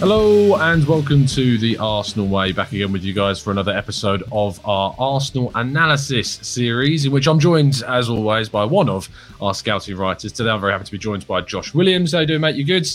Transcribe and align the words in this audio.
Hello 0.00 0.54
and 0.54 0.86
welcome 0.86 1.26
to 1.26 1.58
the 1.58 1.76
Arsenal 1.78 2.28
Way. 2.28 2.52
Back 2.52 2.70
again 2.70 2.92
with 2.92 3.02
you 3.02 3.12
guys 3.12 3.40
for 3.40 3.50
another 3.50 3.76
episode 3.76 4.22
of 4.30 4.64
our 4.64 4.94
Arsenal 4.96 5.50
analysis 5.56 6.38
series, 6.40 7.04
in 7.04 7.10
which 7.10 7.26
I'm 7.26 7.40
joined, 7.40 7.82
as 7.84 8.08
always, 8.08 8.48
by 8.48 8.64
one 8.64 8.88
of 8.88 9.08
our 9.40 9.54
scouting 9.54 9.96
writers. 9.96 10.30
Today, 10.30 10.50
I'm 10.50 10.60
very 10.60 10.70
happy 10.70 10.84
to 10.84 10.92
be 10.92 10.98
joined 10.98 11.26
by 11.26 11.40
Josh 11.40 11.74
Williams. 11.74 12.12
How 12.12 12.20
you 12.20 12.28
doing, 12.28 12.42
mate? 12.42 12.54
You 12.54 12.64
good? 12.64 12.86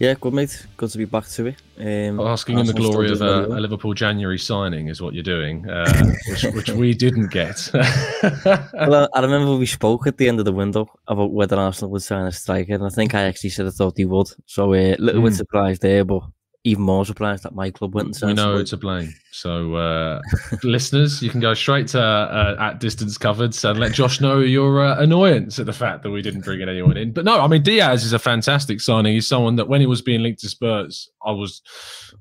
Yeah, 0.00 0.14
good 0.18 0.32
mate. 0.32 0.66
Good 0.78 0.88
to 0.92 0.96
be 0.96 1.04
back 1.04 1.26
to 1.26 1.48
it. 1.48 1.56
Um, 1.78 2.20
Asking 2.20 2.58
in 2.58 2.64
the 2.64 2.72
glory 2.72 3.12
of 3.12 3.20
a, 3.20 3.44
a, 3.44 3.60
Liverpool 3.60 3.92
January 3.92 4.38
signing 4.38 4.88
is 4.88 5.02
what 5.02 5.12
you're 5.12 5.22
doing, 5.22 5.68
uh, 5.68 6.12
which, 6.30 6.42
which, 6.54 6.70
we 6.70 6.94
didn't 6.94 7.30
get. 7.30 7.70
well, 7.74 9.10
I 9.14 9.20
remember 9.20 9.56
we 9.56 9.66
spoke 9.66 10.06
at 10.06 10.16
the 10.16 10.26
end 10.26 10.38
of 10.38 10.46
the 10.46 10.54
window 10.54 10.90
about 11.06 11.32
whether 11.32 11.56
Arsenal 11.56 11.90
would 11.90 12.02
sign 12.02 12.24
a 12.24 12.32
striker, 12.32 12.72
and 12.72 12.84
I 12.84 12.88
think 12.88 13.14
I 13.14 13.24
actually 13.24 13.50
said 13.50 13.66
I 13.66 13.70
thought 13.70 13.98
he 13.98 14.06
would. 14.06 14.28
So 14.46 14.72
uh, 14.72 14.76
a 14.76 14.96
little 14.96 15.20
mm. 15.20 15.24
bit 15.24 15.32
hmm. 15.32 15.36
surprised 15.36 15.82
there, 15.82 16.06
but 16.06 16.22
even 16.64 16.82
more 16.82 17.06
surprised 17.06 17.42
that 17.44 17.54
my 17.54 17.70
club 17.70 17.94
went. 17.94 18.18
We 18.22 18.34
know 18.34 18.56
it's 18.56 18.72
a 18.72 18.76
blame. 18.76 19.14
So, 19.32 19.76
uh, 19.76 20.20
listeners, 20.62 21.22
you 21.22 21.30
can 21.30 21.40
go 21.40 21.54
straight 21.54 21.88
to 21.88 22.02
uh, 22.02 22.56
at 22.58 22.80
distance 22.80 23.16
covered 23.16 23.56
and 23.64 23.78
let 23.78 23.92
Josh 23.92 24.20
know 24.20 24.40
your 24.40 24.84
uh, 24.84 25.00
annoyance 25.00 25.58
at 25.58 25.66
the 25.66 25.72
fact 25.72 26.02
that 26.02 26.10
we 26.10 26.20
didn't 26.20 26.42
bring 26.42 26.60
anyone 26.60 26.96
in. 26.96 27.12
But 27.12 27.24
no, 27.24 27.40
I 27.40 27.46
mean 27.46 27.62
Diaz 27.62 28.04
is 28.04 28.12
a 28.12 28.18
fantastic 28.18 28.80
signing. 28.80 29.14
He's 29.14 29.26
someone 29.26 29.56
that 29.56 29.68
when 29.68 29.80
he 29.80 29.86
was 29.86 30.02
being 30.02 30.22
linked 30.22 30.40
to 30.40 30.48
Spurs, 30.48 31.08
I 31.24 31.30
was 31.30 31.62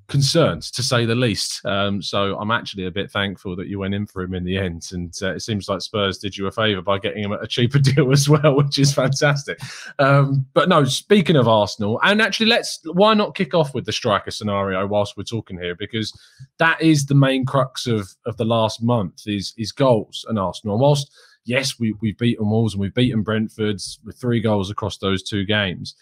concerned 0.08 0.62
to 0.62 0.84
say 0.84 1.06
the 1.06 1.16
least. 1.16 1.66
Um, 1.66 2.02
so 2.02 2.38
I'm 2.38 2.52
actually 2.52 2.86
a 2.86 2.92
bit 2.92 3.12
thankful 3.12 3.56
that 3.58 3.68
you 3.68 3.80
went 3.80 3.94
in 3.94 4.06
for 4.06 4.22
him 4.22 4.34
in 4.34 4.44
the 4.44 4.58
end, 4.58 4.88
and 4.92 5.14
uh, 5.22 5.34
it 5.34 5.42
seems 5.42 5.68
like 5.68 5.82
Spurs 5.82 6.18
did 6.18 6.38
you 6.38 6.48
a 6.48 6.52
favour 6.52 6.82
by 6.82 7.00
getting 7.00 7.24
him 7.24 7.34
at 7.34 7.44
a 7.44 7.48
cheaper 7.48 7.80
deal 7.80 8.12
as 8.12 8.30
well, 8.30 8.56
which 8.56 8.80
is 8.80 8.94
fantastic. 8.94 9.60
Um, 9.98 10.46
but 10.54 10.70
no, 10.70 10.86
speaking 10.86 11.36
of 11.36 11.48
Arsenal, 11.48 12.00
and 12.04 12.22
actually, 12.22 12.48
let's 12.48 12.80
why 12.86 13.14
not 13.16 13.36
kick 13.36 13.54
off 13.54 13.74
with 13.74 13.86
the 13.86 13.92
striker 13.92 14.29
scenario 14.30 14.86
whilst 14.88 15.18
we're 15.18 15.24
talking 15.24 15.58
here 15.58 15.76
because 15.76 16.12
that 16.58 16.82
is 16.82 17.06
the 17.06 17.16
main 17.16 17.46
crux 17.46 17.88
of 17.88 18.10
of 18.26 18.38
the 18.38 18.46
last 18.46 18.82
month 18.82 19.28
is 19.28 19.54
is 19.58 19.72
goals 19.72 20.26
and 20.30 20.40
Arsenal. 20.40 20.76
And 20.76 20.82
whilst 20.82 21.12
yes, 21.46 21.80
we 21.80 21.94
we've 22.02 22.18
beaten 22.18 22.50
Wolves 22.50 22.74
and 22.74 22.82
we've 22.82 22.94
beaten 22.94 23.24
Brentford's 23.24 24.00
with 24.06 24.18
three 24.18 24.42
goals 24.42 24.70
across 24.70 24.98
those 24.98 25.24
two 25.24 25.46
games 25.46 25.96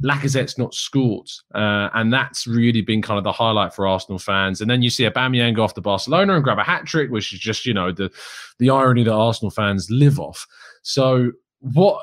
Lacazette's 0.00 0.56
not 0.56 0.74
scored, 0.74 1.28
uh, 1.54 1.90
and 1.94 2.12
that's 2.12 2.46
really 2.46 2.80
been 2.80 3.02
kind 3.02 3.18
of 3.18 3.24
the 3.24 3.32
highlight 3.32 3.74
for 3.74 3.86
Arsenal 3.86 4.18
fans. 4.18 4.60
And 4.60 4.70
then 4.70 4.82
you 4.82 4.88
see 4.88 5.04
Aubameyang 5.04 5.54
go 5.54 5.64
off 5.64 5.74
to 5.74 5.80
Barcelona 5.80 6.34
and 6.34 6.42
grab 6.42 6.58
a 6.58 6.64
hat 6.64 6.86
trick, 6.86 7.10
which 7.10 7.32
is 7.32 7.38
just 7.38 7.66
you 7.66 7.74
know 7.74 7.92
the 7.92 8.10
the 8.58 8.70
irony 8.70 9.04
that 9.04 9.12
Arsenal 9.12 9.50
fans 9.50 9.90
live 9.90 10.18
off. 10.18 10.46
So, 10.82 11.32
what 11.60 12.02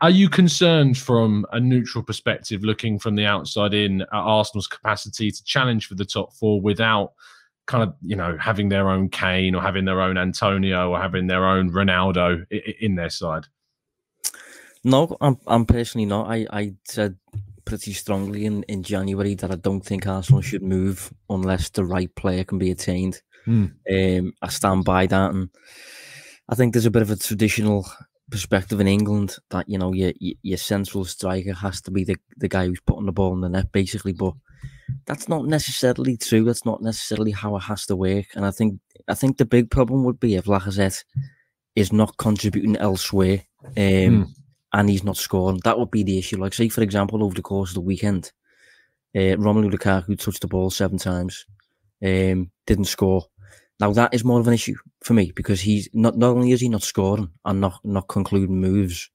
are 0.00 0.10
you 0.10 0.28
concerned 0.28 0.98
from 0.98 1.46
a 1.52 1.60
neutral 1.60 2.02
perspective, 2.02 2.64
looking 2.64 2.98
from 2.98 3.14
the 3.14 3.26
outside 3.26 3.74
in 3.74 4.02
at 4.02 4.08
Arsenal's 4.12 4.66
capacity 4.66 5.30
to 5.30 5.44
challenge 5.44 5.86
for 5.86 5.94
the 5.94 6.04
top 6.04 6.32
four 6.34 6.60
without 6.60 7.12
kind 7.66 7.82
of 7.82 7.94
you 8.02 8.14
know 8.16 8.36
having 8.38 8.68
their 8.68 8.90
own 8.90 9.08
Kane 9.08 9.54
or 9.54 9.62
having 9.62 9.84
their 9.84 10.00
own 10.00 10.18
Antonio 10.18 10.90
or 10.90 11.00
having 11.00 11.26
their 11.26 11.46
own 11.46 11.70
Ronaldo 11.70 12.44
in 12.80 12.94
their 12.94 13.10
side? 13.10 13.46
No, 14.82 15.16
I'm 15.20 15.38
I'm 15.46 15.64
personally 15.66 16.06
not. 16.06 16.30
I, 16.30 16.46
I 16.50 16.74
said 16.84 17.16
pretty 17.64 17.94
strongly 17.94 18.44
in, 18.44 18.62
in 18.64 18.82
January 18.82 19.34
that 19.34 19.50
I 19.50 19.56
don't 19.56 19.80
think 19.80 20.06
Arsenal 20.06 20.42
should 20.42 20.62
move 20.62 21.12
unless 21.30 21.70
the 21.70 21.84
right 21.84 22.14
player 22.14 22.44
can 22.44 22.58
be 22.58 22.70
attained. 22.70 23.22
Mm. 23.46 23.72
Um, 23.90 24.32
I 24.42 24.48
stand 24.48 24.84
by 24.84 25.06
that, 25.06 25.30
and 25.30 25.48
I 26.48 26.54
think 26.54 26.72
there's 26.72 26.86
a 26.86 26.90
bit 26.90 27.02
of 27.02 27.10
a 27.10 27.16
traditional 27.16 27.86
perspective 28.30 28.80
in 28.80 28.88
England 28.88 29.36
that 29.50 29.68
you 29.68 29.78
know 29.78 29.92
your 29.92 30.12
your 30.20 30.58
central 30.58 31.04
striker 31.04 31.52
has 31.52 31.80
to 31.82 31.90
be 31.90 32.04
the, 32.04 32.16
the 32.36 32.48
guy 32.48 32.66
who's 32.66 32.80
putting 32.80 33.06
the 33.06 33.12
ball 33.12 33.34
in 33.34 33.40
the 33.40 33.48
net, 33.48 33.72
basically. 33.72 34.12
But 34.12 34.34
that's 35.06 35.28
not 35.28 35.46
necessarily 35.46 36.16
true. 36.16 36.44
That's 36.44 36.64
not 36.64 36.82
necessarily 36.82 37.32
how 37.32 37.56
it 37.56 37.62
has 37.64 37.86
to 37.86 37.96
work. 37.96 38.26
And 38.34 38.44
I 38.46 38.50
think 38.50 38.80
I 39.08 39.14
think 39.14 39.36
the 39.36 39.44
big 39.44 39.70
problem 39.70 40.04
would 40.04 40.20
be 40.20 40.34
if 40.36 40.46
Lacazette 40.46 41.04
is 41.76 41.92
not 41.92 42.16
contributing 42.16 42.76
elsewhere. 42.76 43.42
Um, 43.64 43.74
mm 43.76 44.28
and 44.74 44.90
he's 44.90 45.04
not 45.04 45.16
scoring. 45.16 45.60
That 45.64 45.78
would 45.78 45.92
be 45.92 46.02
the 46.02 46.18
issue. 46.18 46.36
Like, 46.36 46.52
say, 46.52 46.68
for 46.68 46.82
example, 46.82 47.22
over 47.22 47.34
the 47.34 47.42
course 47.42 47.70
of 47.70 47.74
the 47.74 47.80
weekend, 47.80 48.32
uh, 49.14 49.38
Romelu 49.38 49.72
Lukaku 49.72 50.18
touched 50.18 50.40
the 50.40 50.48
ball 50.48 50.68
seven 50.68 50.98
times, 50.98 51.46
um, 52.04 52.50
didn't 52.66 52.86
score. 52.86 53.24
Now 53.80 53.92
that 53.92 54.14
is 54.14 54.24
more 54.24 54.40
of 54.40 54.46
an 54.46 54.54
issue 54.54 54.76
for 55.02 55.14
me 55.14 55.32
because 55.34 55.60
he's 55.60 55.88
not 55.92 56.16
not 56.16 56.30
only 56.30 56.52
is 56.52 56.60
he 56.60 56.68
not 56.68 56.82
scoring 56.82 57.30
and 57.44 57.60
not 57.60 57.80
not 57.84 58.08
concluding 58.08 58.60
moves, 58.60 59.10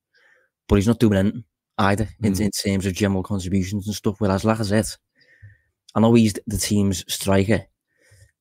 but 0.68 0.76
he's 0.76 0.88
not 0.88 1.00
doing 1.00 1.18
anything 1.18 1.44
either 1.78 2.06
mm. 2.06 2.26
in, 2.26 2.42
in 2.42 2.52
terms 2.52 2.86
of 2.86 2.94
general 2.94 3.24
contributions 3.24 3.88
and 3.88 3.96
stuff. 3.96 4.16
Whereas 4.20 4.44
Lacazette, 4.44 4.98
I 5.96 6.02
know 6.02 6.14
he's 6.14 6.34
the 6.46 6.58
team's 6.58 7.06
striker, 7.12 7.66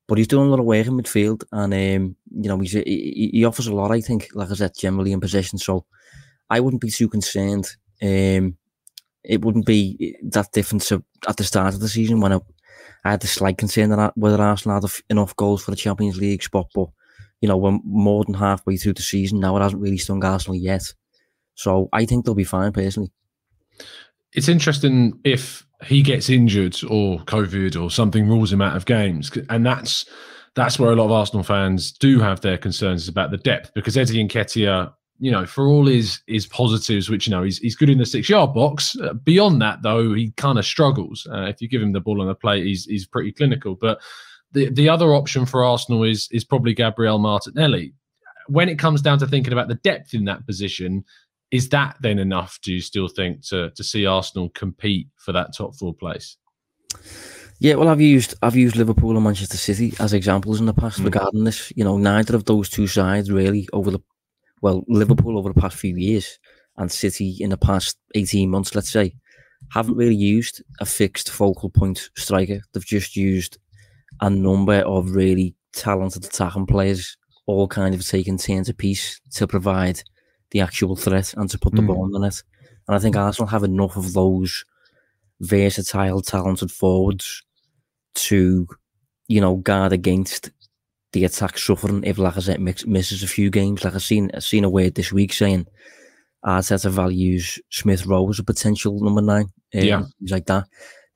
but 0.09 0.19
he's 0.19 0.29
doing 0.29 0.49
a 0.49 0.51
lot 0.51 0.59
of 0.61 0.67
work 0.67 0.87
in 0.87 0.99
midfield, 0.99 1.45
and 1.53 1.73
um, 1.73 2.17
you 2.31 2.49
know 2.49 2.59
he's 2.59 2.73
he, 2.73 3.31
he 3.33 3.45
offers 3.45 3.69
a 3.69 3.75
lot. 3.75 3.93
I 3.93 4.01
think 4.01 4.33
Lacazette 4.33 4.77
generally 4.79 5.13
in 5.13 5.21
possession, 5.21 5.59
so 5.59 5.87
I 6.51 6.61
wouldn't 6.61 6.83
be 6.83 6.91
too 6.91 7.09
concerned. 7.09 7.69
Um, 8.03 8.57
it 9.25 9.45
wouldn't 9.45 9.67
be 9.67 10.17
that 10.23 10.53
different 10.53 10.91
at 10.91 11.37
the 11.37 11.45
start 11.45 11.75
of 11.75 11.81
the 11.81 11.89
season 11.89 12.21
when 12.21 12.33
I, 12.33 12.41
I 13.05 13.13
had 13.13 13.25
a 13.25 13.27
slight 13.27 13.59
concern 13.59 13.91
that 13.91 14.13
whether 14.17 14.43
Arsenal 14.43 14.81
had 14.81 14.91
enough 15.11 15.37
goals 15.37 15.63
for 15.63 15.71
the 15.71 15.77
Champions 15.77 16.19
League 16.19 16.43
spot. 16.43 16.67
But 16.75 16.89
you 17.41 17.49
know, 17.49 17.57
we're 17.57 17.79
more 17.85 18.25
than 18.25 18.35
halfway 18.35 18.77
through 18.77 18.95
the 18.95 19.03
season 19.03 19.41
now. 19.41 19.57
It 19.57 19.61
hasn't 19.61 19.83
really 19.83 19.99
stung 19.99 20.25
Arsenal 20.25 20.57
yet, 20.57 20.83
so 21.55 21.89
I 21.93 22.05
think 22.05 22.25
they'll 22.25 22.35
be 22.35 22.45
fine 22.45 22.73
personally. 22.73 23.13
It's 24.33 24.49
interesting 24.49 25.19
if 25.25 25.67
he 25.85 26.03
gets 26.03 26.29
injured 26.29 26.77
or 26.89 27.21
COVID 27.21 27.81
or 27.81 27.91
something 27.91 28.29
rules 28.29 28.53
him 28.53 28.61
out 28.61 28.77
of 28.77 28.87
games, 28.87 29.31
and 29.49 29.65
that's 29.65 30.05
that's 30.55 30.79
where 30.79 30.91
a 30.91 30.97
lot 30.97 31.07
of 31.07 31.13
Arsenal 31.13 31.45
fans 31.45 31.93
do 31.93 32.19
have 32.19 32.41
their 32.41 32.59
concerns 32.59 33.07
about 33.07 33.31
the 33.31 33.37
depth 33.37 33.73
because 33.75 33.97
Eddie 33.97 34.27
Nketiah 34.27 34.93
you 35.19 35.31
know, 35.31 35.47
for 35.47 35.67
all 35.67 35.87
his 35.87 36.21
his 36.27 36.47
positives, 36.47 37.11
which 37.11 37.27
you 37.27 37.31
know 37.33 37.43
he's 37.43 37.59
he's 37.59 37.77
good 37.77 37.91
in 37.91 37.99
the 37.99 38.07
six 38.07 38.29
yard 38.29 38.55
box. 38.55 38.97
Uh, 38.99 39.15
beyond 39.15 39.61
that, 39.63 39.83
though, 39.83 40.15
he 40.15 40.31
kind 40.33 40.59
of 40.59 40.65
struggles. 40.65 41.27
Uh, 41.31 41.43
if 41.43 41.61
you 41.61 41.69
give 41.69 41.83
him 41.83 41.93
the 41.93 42.01
ball 42.01 42.21
on 42.21 42.29
the 42.29 42.35
plate, 42.35 42.65
he's 42.65 42.85
he's 42.85 43.07
pretty 43.07 43.33
clinical. 43.33 43.75
But 43.75 44.01
the 44.53 44.71
the 44.71 44.89
other 44.89 45.15
option 45.15 45.47
for 45.47 45.65
Arsenal 45.65 46.05
is 46.05 46.29
is 46.31 46.45
probably 46.45 46.75
Gabriel 46.75 47.19
Martinelli. 47.19 47.95
When 48.47 48.69
it 48.69 48.79
comes 48.79 49.03
down 49.03 49.19
to 49.19 49.27
thinking 49.27 49.53
about 49.53 49.69
the 49.69 49.75
depth 49.75 50.15
in 50.15 50.25
that 50.25 50.47
position, 50.47 51.05
is 51.51 51.69
that 51.71 51.97
then 52.01 52.19
enough? 52.19 52.59
Do 52.63 52.73
you 52.73 52.81
still 52.81 53.09
think 53.09 53.43
to 53.49 53.71
to 53.71 53.85
see 53.85 54.07
Arsenal 54.07 54.51
compete 54.51 55.09
for 55.17 55.33
that 55.33 55.55
top 55.57 55.75
four 55.75 55.95
place? 55.95 56.37
Yeah, 57.61 57.75
well, 57.75 57.89
I've 57.89 58.01
used 58.01 58.37
I've 58.41 58.57
used 58.57 58.77
Liverpool 58.77 59.17
and 59.17 59.25
Manchester 59.25 59.57
City 59.57 59.93
as 59.99 60.13
examples 60.13 60.61
in 60.61 60.67
the 60.67 60.75
past 60.75 61.01
mm. 61.01 61.07
regarding 61.07 61.43
this. 61.43 61.73
You 61.75 61.83
know, 61.83 61.99
neither 61.99 62.37
of 62.37 62.45
those 62.45 62.69
two 62.69 62.87
sides 62.87 63.33
really 63.33 63.69
over 63.73 63.91
the 63.91 64.01
well, 64.63 64.85
Liverpool 64.89 65.39
over 65.39 65.53
the 65.53 65.61
past 65.61 65.77
few 65.77 65.97
years 65.97 66.39
and 66.77 66.91
City 66.91 67.37
in 67.41 67.51
the 67.51 67.57
past 67.57 67.99
18 68.15 68.51
months, 68.51 68.75
let's 68.75 68.91
say, 68.91 69.15
haven't 69.71 69.97
really 69.97 70.15
used 70.15 70.63
a 70.81 70.87
fixed 70.87 71.31
focal 71.31 71.71
point 71.71 72.11
striker. 72.17 72.61
They've 72.73 72.85
just 72.85 73.17
used 73.17 73.59
a 74.21 74.31
number 74.31 74.81
of 74.81 75.11
really 75.11 75.55
talented 75.73 76.25
attacking 76.25 76.67
players, 76.67 77.17
all 77.47 77.69
kind 77.69 77.95
of 77.95 78.07
taking 78.07 78.39
turns 78.39 78.69
apiece 78.69 79.21
to 79.33 79.47
provide 79.47 80.03
the 80.51 80.61
actual 80.61 80.97
threat 80.97 81.35
and 81.35 81.51
to 81.51 81.59
put 81.59 81.75
the 81.75 81.83
mm. 81.83 81.89
ball 81.89 82.07
in 82.07 82.13
the 82.13 82.21
net. 82.21 82.43
And 82.87 82.97
I 82.97 82.99
think 82.99 83.17
Arsenal 83.17 83.49
have 83.49 83.65
enough 83.65 83.97
of 83.97 84.13
those 84.15 84.65
versatile, 85.41 86.23
talented 86.23 86.71
forwards 86.71 87.43
to, 88.15 88.67
you 89.29 89.41
know, 89.41 89.57
guard 89.57 89.93
against 89.93 90.51
the 91.13 91.25
attack 91.25 91.59
suffering 91.59 92.05
if 92.05 92.17
Lacazette 92.17 92.59
mix, 92.59 92.87
misses 92.87 93.23
a 93.23 93.27
few 93.27 93.51
games. 93.51 93.85
Like 93.85 93.95
I've 93.95 94.03
seen, 94.03 94.31
I've 94.35 94.45
seen 94.45 94.65
a 94.65 94.71
word 94.71 94.95
this 94.95 95.13
week 95.13 95.33
saying 95.33 95.67
Arteta 96.45 96.91
values 96.91 97.59
Smith 97.71 98.07
Rowe 98.07 98.29
as 98.29 98.39
a 98.39 98.45
potential 98.45 99.01
number 99.01 99.23
nine. 99.23 99.47
Um, 99.75 99.83
yeah, 99.83 100.03
things 100.19 100.31
like 100.31 100.47
that. 100.47 100.65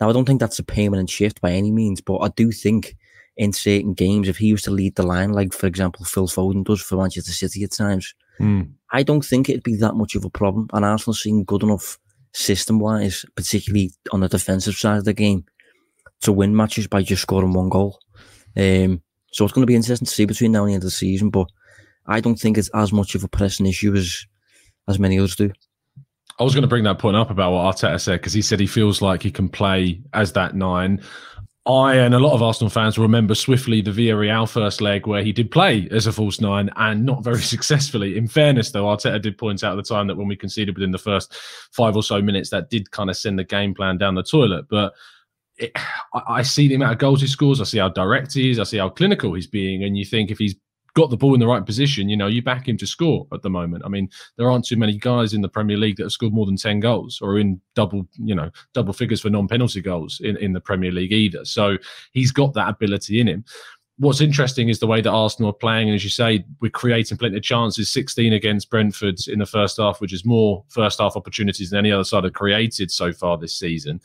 Now 0.01 0.11
I 0.11 0.13
don't 0.13 0.25
think 0.25 0.41
that's 0.41 0.59
a 0.59 0.65
permanent 0.65 1.11
shift 1.11 1.41
by 1.41 1.53
any 1.53 1.71
means, 1.71 2.01
but 2.01 2.19
I 2.19 2.29
do 2.29 2.53
think 2.53 2.97
in 3.37 3.53
certain 3.53 3.95
games, 3.95 4.29
if 4.29 4.37
he 4.37 4.53
was 4.53 4.63
to 4.63 4.71
lead 4.71 4.97
the 4.97 5.07
line, 5.07 5.33
like 5.33 5.53
for 5.53 5.67
example 5.67 6.05
Phil 6.05 6.29
Foden 6.29 6.65
does 6.65 6.83
for 6.83 6.97
Manchester 6.97 7.33
City 7.33 7.65
at 7.65 7.73
times, 7.73 8.15
Mm. 8.41 8.73
I 8.91 9.03
don't 9.03 9.25
think 9.25 9.49
it'd 9.49 9.63
be 9.63 9.77
that 9.77 9.95
much 9.95 10.15
of 10.15 10.25
a 10.25 10.31
problem. 10.31 10.69
And 10.73 10.85
Arsenal 10.85 11.15
seem 11.15 11.45
good 11.45 11.63
enough 11.63 11.99
system 12.33 12.79
wise, 12.79 13.25
particularly 13.37 13.93
on 14.11 14.21
the 14.21 14.29
defensive 14.29 14.75
side 14.75 14.99
of 14.99 15.05
the 15.05 15.13
game, 15.13 15.45
to 16.23 16.33
win 16.33 16.57
matches 16.57 16.87
by 16.87 17.03
just 17.03 17.23
scoring 17.23 17.53
one 17.53 17.69
goal. 17.69 17.99
Um, 18.57 19.03
so 19.33 19.45
it's 19.45 19.53
going 19.53 19.63
to 19.63 19.67
be 19.67 19.75
interesting 19.75 20.07
to 20.07 20.13
see 20.13 20.25
between 20.25 20.53
now 20.53 20.63
and 20.63 20.71
the 20.71 20.75
end 20.75 20.83
of 20.83 20.87
the 20.87 20.91
season. 20.91 21.31
But 21.31 21.49
I 22.07 22.21
don't 22.21 22.39
think 22.39 22.59
it's 22.59 22.71
as 22.75 22.93
much 22.93 23.15
of 23.15 23.25
a 23.25 23.29
pressing 23.29 23.67
issue 23.67 23.95
as 23.95 24.25
as 24.89 24.99
many 24.99 25.19
others 25.19 25.37
do. 25.37 25.51
I 26.39 26.45
was 26.45 26.55
going 26.55 26.63
to 26.63 26.69
bring 26.69 26.85
that 26.85 26.99
point 26.99 27.17
up 27.17 27.31
about 27.31 27.53
what 27.53 27.77
Arteta 27.77 28.01
said 28.01 28.21
because 28.21 28.33
he 28.33 28.43
said 28.43 28.59
he 28.59 28.67
feels 28.67 29.03
like 29.03 29.23
he 29.23 29.31
can 29.31 29.49
play 29.49 30.01
as 30.13 30.33
that 30.33 30.55
nine. 30.55 31.01
I 31.65 31.95
and 31.95 32.13
a 32.13 32.19
lot 32.19 32.33
of 32.33 32.43
Arsenal 32.43 32.71
fans 32.71 32.99
will 32.99 33.05
remember 33.05 33.37
swiftly 33.37 33.81
the 33.81 33.93
Villarreal 33.93 34.49
first 34.49 34.81
leg 34.81 35.07
where 35.07 35.23
he 35.23 35.31
did 35.31 35.53
play 35.53 35.87
as 35.93 36.09
a 36.09 36.13
false 36.13 36.41
nine 36.41 36.69
and 36.77 37.07
not 37.07 37.23
very 37.23 37.41
successfully. 37.43 38.17
In 38.17 38.27
fairness, 38.27 38.73
though, 38.73 38.85
Arteta 38.85 39.23
did 39.23 39.39
point 39.39 39.63
out 39.63 39.79
at 39.79 39.83
the 39.85 39.95
time 39.95 40.09
that 40.09 40.17
when 40.17 40.27
we 40.27 40.37
conceded 40.37 40.77
within 40.77 40.91
the 40.91 40.99
first 40.99 41.35
five 41.71 41.95
or 41.95 42.03
so 42.03 42.21
minutes, 42.21 42.51
that 42.51 42.69
did 42.69 42.91
kind 42.91 43.09
of 43.09 43.17
send 43.17 43.39
the 43.39 43.45
game 43.45 43.75
plan 43.75 43.97
down 43.97 44.17
the 44.17 44.25
toilet. 44.25 44.67
But 44.69 44.95
it, 45.63 45.73
I, 46.15 46.23
I 46.29 46.43
see 46.43 46.69
the 46.69 46.75
amount 46.75 46.93
of 46.93 46.99
goals 46.99 47.21
he 47.21 47.27
scores. 47.27 47.61
I 47.61 47.65
see 47.65 47.79
how 47.79 47.89
direct 47.89 48.35
he 48.35 48.51
is. 48.51 48.59
I 48.59 48.65
see 48.65 48.79
how 48.79 48.89
clinical 48.89 49.35
he's 49.35 49.47
being. 49.47 49.85
And 49.85 49.97
you 49.97 50.05
think 50.05 50.31
if 50.31 50.39
he's 50.39 50.55
got 50.95 51.11
the 51.11 51.17
ball 51.17 51.35
in 51.35 51.41
the 51.41 51.47
right 51.47 51.65
position, 51.65 52.09
you 52.09 52.17
know, 52.17 52.27
you 52.27 52.43
back 52.43 52.69
him 52.69 52.77
to 52.77 52.87
score 52.87 53.27
at 53.33 53.43
the 53.43 53.51
moment. 53.51 53.83
I 53.85 53.89
mean, 53.89 54.11
there 54.37 54.51
aren't 54.51 54.67
too 54.67 54.77
many 54.77 54.99
guys 54.99 55.33
in 55.33 55.41
the 55.41 55.49
Premier 55.49 55.77
League 55.77 55.97
that 55.97 56.05
have 56.05 56.13
scored 56.13 56.35
more 56.35 56.47
than 56.47 56.57
10 56.57 56.81
goals 56.81 57.21
or 57.23 57.39
in 57.39 57.61
double, 57.75 58.07
you 58.19 58.35
know, 58.35 58.51
double 58.75 58.93
figures 58.93 59.23
for 59.23 59.31
non-penalty 59.31 59.81
goals 59.81 60.21
in, 60.23 60.37
in 60.37 60.53
the 60.53 60.61
Premier 60.61 60.93
League 60.93 61.13
either. 61.13 61.45
So 61.45 61.79
he's 62.13 62.33
got 62.33 62.53
that 62.55 62.69
ability 62.69 63.21
in 63.21 63.29
him. 63.29 63.45
What's 63.99 64.21
interesting 64.21 64.69
is 64.69 64.81
the 64.81 64.87
way 64.87 65.01
that 65.01 65.11
Arsenal 65.11 65.51
are 65.51 65.55
playing. 65.55 65.89
And 65.89 65.95
as 65.95 66.03
you 66.03 66.11
say, 66.11 66.45
we're 66.61 66.71
creating 66.71 67.19
plenty 67.19 67.37
of 67.37 67.43
chances, 67.43 67.91
16 67.91 68.33
against 68.33 68.69
Brentford 68.69 69.17
in 69.29 69.39
the 69.39 69.47
first 69.47 69.77
half, 69.79 70.01
which 70.01 70.13
is 70.13 70.25
more 70.25 70.65
first 70.69 70.99
half 70.99 71.17
opportunities 71.17 71.71
than 71.71 71.79
any 71.79 71.93
other 71.93 72.05
side 72.05 72.25
have 72.25 72.33
created 72.33 72.91
so 72.91 73.13
far 73.13 73.39
this 73.39 73.57
season. 73.57 74.01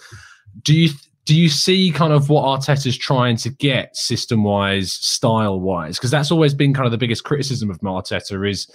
Do 0.61 0.75
you 0.75 0.89
do 1.27 1.35
you 1.35 1.49
see 1.49 1.91
kind 1.91 2.13
of 2.13 2.29
what 2.29 2.45
Arteta's 2.45 2.97
trying 2.97 3.35
to 3.35 3.49
get 3.49 3.95
system 3.97 4.45
wise, 4.45 4.93
style 4.93 5.59
wise? 5.59 5.97
Because 5.97 6.09
that's 6.09 6.31
always 6.31 6.53
been 6.53 6.73
kind 6.73 6.85
of 6.85 6.91
the 6.91 6.97
biggest 6.97 7.25
criticism 7.25 7.69
of 7.69 7.79
Arteta 7.81 8.49
is 8.49 8.71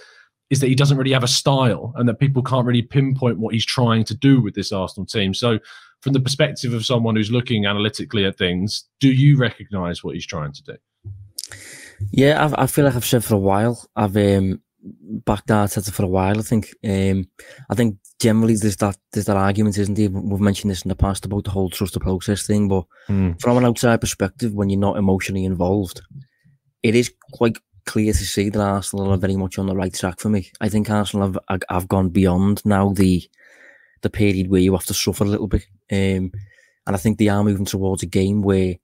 is 0.51 0.59
that 0.59 0.67
he 0.67 0.75
doesn't 0.75 0.97
really 0.97 1.13
have 1.13 1.23
a 1.23 1.27
style 1.27 1.93
and 1.95 2.07
that 2.07 2.19
people 2.19 2.43
can't 2.43 2.67
really 2.67 2.83
pinpoint 2.83 3.39
what 3.39 3.55
he's 3.55 3.65
trying 3.65 4.03
to 4.03 4.13
do 4.13 4.39
with 4.39 4.53
this 4.53 4.71
Arsenal 4.71 5.07
team. 5.07 5.33
So, 5.33 5.57
from 6.01 6.13
the 6.13 6.19
perspective 6.19 6.73
of 6.73 6.85
someone 6.85 7.15
who's 7.15 7.31
looking 7.31 7.65
analytically 7.65 8.23
at 8.23 8.37
things, 8.37 8.85
do 8.99 9.11
you 9.11 9.35
recognise 9.35 10.03
what 10.03 10.13
he's 10.13 10.27
trying 10.27 10.51
to 10.53 10.63
do? 10.63 10.77
Yeah, 12.11 12.43
I've, 12.43 12.53
i 12.53 12.67
feel 12.67 12.85
like 12.85 12.95
I've 12.95 13.05
said 13.05 13.23
for 13.23 13.33
a 13.33 13.39
while. 13.39 13.83
I've 13.95 14.15
um, 14.15 14.61
backed 15.25 15.47
Arteta 15.47 15.91
for 15.91 16.03
a 16.03 16.07
while. 16.07 16.39
I 16.39 16.41
think. 16.41 16.73
Um, 16.83 17.27
I 17.69 17.75
think 17.75 17.97
generally 18.19 18.55
there's 18.55 18.77
that 18.77 18.97
there's 19.11 19.25
that 19.25 19.37
argument, 19.37 19.77
isn't 19.77 19.95
there? 19.95 20.09
We've 20.09 20.39
mentioned 20.39 20.71
this 20.71 20.83
in 20.83 20.89
the 20.89 20.95
past 20.95 21.25
about 21.25 21.45
the 21.45 21.51
whole 21.51 21.69
trust 21.69 21.93
the 21.93 21.99
process 21.99 22.45
thing, 22.45 22.67
but 22.67 22.85
mm. 23.09 23.39
from 23.41 23.57
an 23.57 23.65
outside 23.65 24.01
perspective, 24.01 24.53
when 24.53 24.69
you're 24.69 24.79
not 24.79 24.97
emotionally 24.97 25.45
involved, 25.45 26.01
it 26.81 26.95
is 26.95 27.13
quite 27.33 27.57
clear 27.85 28.13
to 28.13 28.25
see 28.25 28.49
that 28.49 28.61
Arsenal 28.61 29.11
are 29.11 29.17
very 29.17 29.35
much 29.35 29.57
on 29.57 29.67
the 29.67 29.75
right 29.75 29.93
track 29.93 30.19
for 30.19 30.29
me. 30.29 30.49
I 30.61 30.69
think 30.69 30.89
Arsenal 30.89 31.33
have 31.49 31.63
have 31.69 31.87
gone 31.87 32.09
beyond 32.09 32.65
now 32.65 32.93
the 32.93 33.23
the 34.01 34.09
period 34.09 34.49
where 34.49 34.61
you 34.61 34.73
have 34.73 34.85
to 34.85 34.93
suffer 34.93 35.23
a 35.23 35.27
little 35.27 35.47
bit, 35.47 35.65
um, 35.91 36.31
and 36.85 36.95
I 36.95 36.97
think 36.97 37.17
they 37.17 37.29
are 37.29 37.43
moving 37.43 37.65
towards 37.65 38.03
a 38.03 38.07
game 38.07 38.41
where 38.41 38.75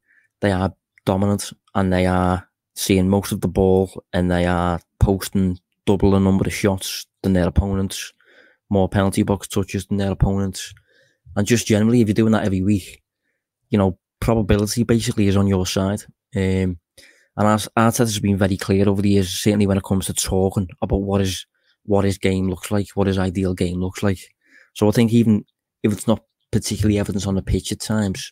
they 0.41 0.51
are 0.51 0.73
dominant 1.05 1.51
and 1.75 1.91
they 1.91 2.05
are 2.05 2.47
seeing 2.75 3.09
most 3.09 3.31
of 3.31 3.41
the 3.41 3.47
ball 3.47 3.91
and 4.13 4.31
they 4.31 4.45
are 4.45 4.79
posting 4.99 5.59
double 5.89 6.11
the 6.11 6.19
number 6.19 6.45
of 6.45 6.53
shots 6.53 7.05
than 7.23 7.33
their 7.33 7.47
opponents 7.47 8.13
more 8.69 8.89
penalty 8.89 9.23
box 9.23 9.47
touches 9.47 9.85
than 9.87 9.97
their 9.97 10.11
opponents. 10.11 10.73
And 11.35 11.47
just 11.47 11.67
generally, 11.67 12.01
if 12.01 12.07
you're 12.07 12.13
doing 12.13 12.33
that 12.33 12.45
every 12.45 12.61
week, 12.61 13.01
you 13.69 13.77
know, 13.77 13.97
probability 14.19 14.83
basically 14.83 15.27
is 15.27 15.37
on 15.37 15.47
your 15.47 15.65
side. 15.65 16.03
Um, 16.35 16.79
and 17.37 17.47
as 17.47 17.69
Arteta 17.77 17.99
has 17.99 18.19
been 18.19 18.37
very 18.37 18.57
clear 18.57 18.87
over 18.87 19.01
the 19.01 19.09
years, 19.09 19.29
certainly 19.29 19.67
when 19.67 19.77
it 19.77 19.83
comes 19.83 20.07
to 20.07 20.13
talking 20.13 20.67
about 20.81 21.01
what 21.01 21.21
is 21.21 21.45
what 21.83 22.05
his 22.05 22.17
game 22.17 22.49
looks 22.49 22.71
like, 22.71 22.89
what 22.89 23.07
his 23.07 23.17
ideal 23.17 23.53
game 23.53 23.79
looks 23.79 24.03
like. 24.03 24.19
So 24.73 24.87
I 24.87 24.91
think 24.91 25.13
even 25.13 25.45
if 25.83 25.93
it's 25.93 26.07
not 26.07 26.23
particularly 26.51 26.99
evidence 26.99 27.25
on 27.25 27.35
the 27.35 27.41
pitch 27.41 27.71
at 27.71 27.79
times, 27.79 28.31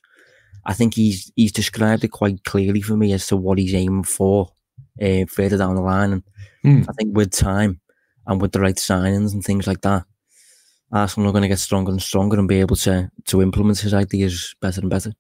I 0.66 0.74
think 0.74 0.96
he's 0.96 1.32
he's 1.36 1.52
described 1.52 2.04
it 2.04 2.10
quite 2.10 2.44
clearly 2.44 2.82
for 2.82 2.98
me 2.98 3.14
as 3.14 3.26
to 3.28 3.38
what 3.38 3.58
he's 3.58 3.74
aiming 3.74 4.04
for 4.04 4.52
uh, 5.02 5.26
further 5.28 5.58
down 5.58 5.76
the 5.76 5.82
line. 5.82 6.14
And 6.14 6.24
mm. 6.66 6.86
I 6.90 6.94
think 6.94 7.16
with 7.16 7.32
time 7.32 7.80
and 8.26 8.42
with 8.42 8.52
the 8.52 8.62
right 8.62 8.76
signings 8.76 9.34
and 9.34 9.44
things 9.44 9.68
like 9.68 9.82
that, 9.82 10.06
Arsenal 10.92 11.30
are 11.30 11.34
going 11.34 11.44
to 11.44 11.48
get 11.48 11.60
stronger 11.60 11.92
and 11.92 12.02
stronger 12.02 12.40
and 12.40 12.48
be 12.48 12.60
able 12.60 12.76
to 12.78 13.12
to 13.26 13.42
implement 13.42 13.80
his 13.80 13.94
ideas 13.94 14.56
better 14.62 14.82
and 14.82 14.90
better. 14.90 15.14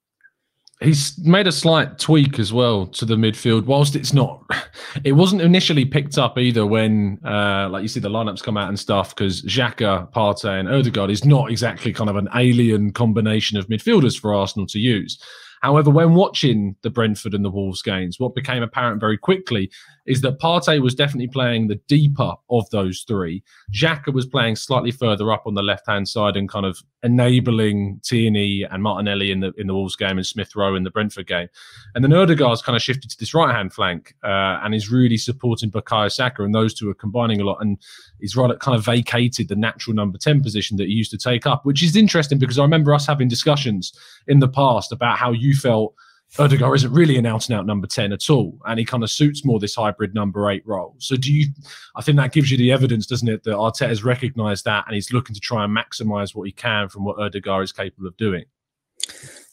He's 0.79 1.17
made 1.25 1.47
a 1.47 1.51
slight 1.51 1.97
tweak 1.97 2.37
as 2.37 2.53
well 2.53 2.85
to 2.85 3.03
the 3.05 3.15
midfield. 3.15 3.65
Whilst 3.65 3.95
it's 3.95 4.13
not, 4.13 4.43
it 5.03 5.13
wasn't 5.13 5.41
initially 5.41 5.85
picked 5.85 6.19
up 6.19 6.37
either 6.37 6.67
when, 6.67 7.19
uh, 7.25 7.67
like 7.71 7.81
you 7.81 7.87
see, 7.87 7.99
the 7.99 8.09
lineups 8.09 8.43
come 8.43 8.57
out 8.57 8.69
and 8.69 8.79
stuff. 8.79 9.15
Because 9.15 9.41
Xhaka, 9.41 10.11
Partey, 10.13 10.59
and 10.59 10.69
Odegaard 10.69 11.09
is 11.09 11.25
not 11.25 11.49
exactly 11.49 11.91
kind 11.91 12.11
of 12.11 12.15
an 12.15 12.29
alien 12.35 12.91
combination 12.91 13.57
of 13.57 13.67
midfielders 13.69 14.19
for 14.19 14.35
Arsenal 14.35 14.67
to 14.67 14.77
use. 14.77 15.19
However, 15.61 15.89
when 15.89 16.13
watching 16.13 16.75
the 16.81 16.89
Brentford 16.89 17.33
and 17.33 17.43
the 17.43 17.49
Wolves 17.49 17.81
games, 17.81 18.19
what 18.19 18.35
became 18.35 18.63
apparent 18.63 18.99
very 18.99 19.17
quickly 19.17 19.71
is 20.07 20.21
that 20.21 20.39
Partey 20.39 20.81
was 20.81 20.95
definitely 20.95 21.27
playing 21.27 21.67
the 21.67 21.79
deeper 21.87 22.33
of 22.49 22.69
those 22.69 23.01
three. 23.07 23.43
Xhaka 23.73 24.13
was 24.13 24.25
playing 24.25 24.55
slightly 24.55 24.91
further 24.91 25.31
up 25.31 25.43
on 25.45 25.53
the 25.53 25.61
left 25.61 25.85
hand 25.87 26.07
side 26.07 26.37
and 26.37 26.49
kind 26.49 26.65
of 26.65 26.81
enabling 27.03 27.99
Tierney 28.03 28.63
and 28.63 28.81
Martinelli 28.81 29.31
in 29.31 29.41
the 29.41 29.53
in 29.57 29.67
the 29.67 29.73
Wolves 29.73 29.95
game 29.95 30.17
and 30.17 30.25
Smith 30.25 30.55
Rowe 30.55 30.75
in 30.75 30.83
the 30.83 30.89
Brentford 30.89 31.27
game. 31.27 31.49
And 31.93 32.03
then 32.03 32.13
Odegaard's 32.13 32.61
kind 32.61 32.75
of 32.75 32.81
shifted 32.81 33.11
to 33.11 33.17
this 33.19 33.33
right 33.33 33.53
hand 33.53 33.73
flank 33.73 34.15
uh, 34.23 34.59
and 34.63 34.73
is 34.73 34.89
really 34.89 35.17
supporting 35.17 35.69
Bukayo 35.69 36.11
Saka, 36.11 36.43
and 36.43 36.55
those 36.55 36.73
two 36.73 36.89
are 36.89 36.95
combining 36.95 37.41
a 37.41 37.43
lot. 37.43 37.57
And 37.61 37.77
he's 38.19 38.35
right 38.35 38.57
kind 38.59 38.77
of 38.77 38.85
vacated 38.85 39.49
the 39.49 39.55
natural 39.55 39.93
number 39.93 40.17
10 40.17 40.41
position 40.41 40.77
that 40.77 40.87
he 40.87 40.93
used 40.93 41.11
to 41.11 41.17
take 41.17 41.45
up, 41.45 41.65
which 41.65 41.83
is 41.83 41.95
interesting 41.95 42.37
because 42.37 42.57
I 42.57 42.63
remember 42.63 42.93
us 42.93 43.05
having 43.05 43.27
discussions 43.27 43.93
in 44.27 44.39
the 44.39 44.47
past 44.47 44.91
about 44.91 45.17
how 45.17 45.31
you 45.31 45.53
felt 45.53 45.93
Odegaard 46.39 46.75
isn't 46.75 46.91
really 46.91 47.17
an 47.17 47.25
out 47.25 47.49
and 47.49 47.57
out 47.57 47.65
number 47.65 47.87
10 47.87 48.11
at 48.11 48.29
all. 48.29 48.57
And 48.65 48.77
he 48.77 48.85
kind 48.85 49.03
of 49.03 49.09
suits 49.09 49.45
more 49.45 49.59
this 49.59 49.75
hybrid 49.75 50.13
number 50.13 50.49
eight 50.51 50.63
role. 50.65 50.95
So, 50.99 51.15
do 51.15 51.33
you, 51.33 51.47
I 51.95 52.01
think 52.01 52.17
that 52.17 52.33
gives 52.33 52.51
you 52.51 52.57
the 52.57 52.71
evidence, 52.71 53.07
doesn't 53.07 53.27
it, 53.27 53.43
that 53.43 53.51
Arteta 53.51 53.87
has 53.87 54.03
recognized 54.03 54.65
that 54.65 54.85
and 54.87 54.95
he's 54.95 55.13
looking 55.13 55.33
to 55.33 55.39
try 55.39 55.63
and 55.63 55.75
maximize 55.75 56.35
what 56.35 56.43
he 56.43 56.51
can 56.51 56.89
from 56.89 57.05
what 57.05 57.17
Odegaard 57.19 57.63
is 57.63 57.71
capable 57.71 58.07
of 58.07 58.17
doing? 58.17 58.45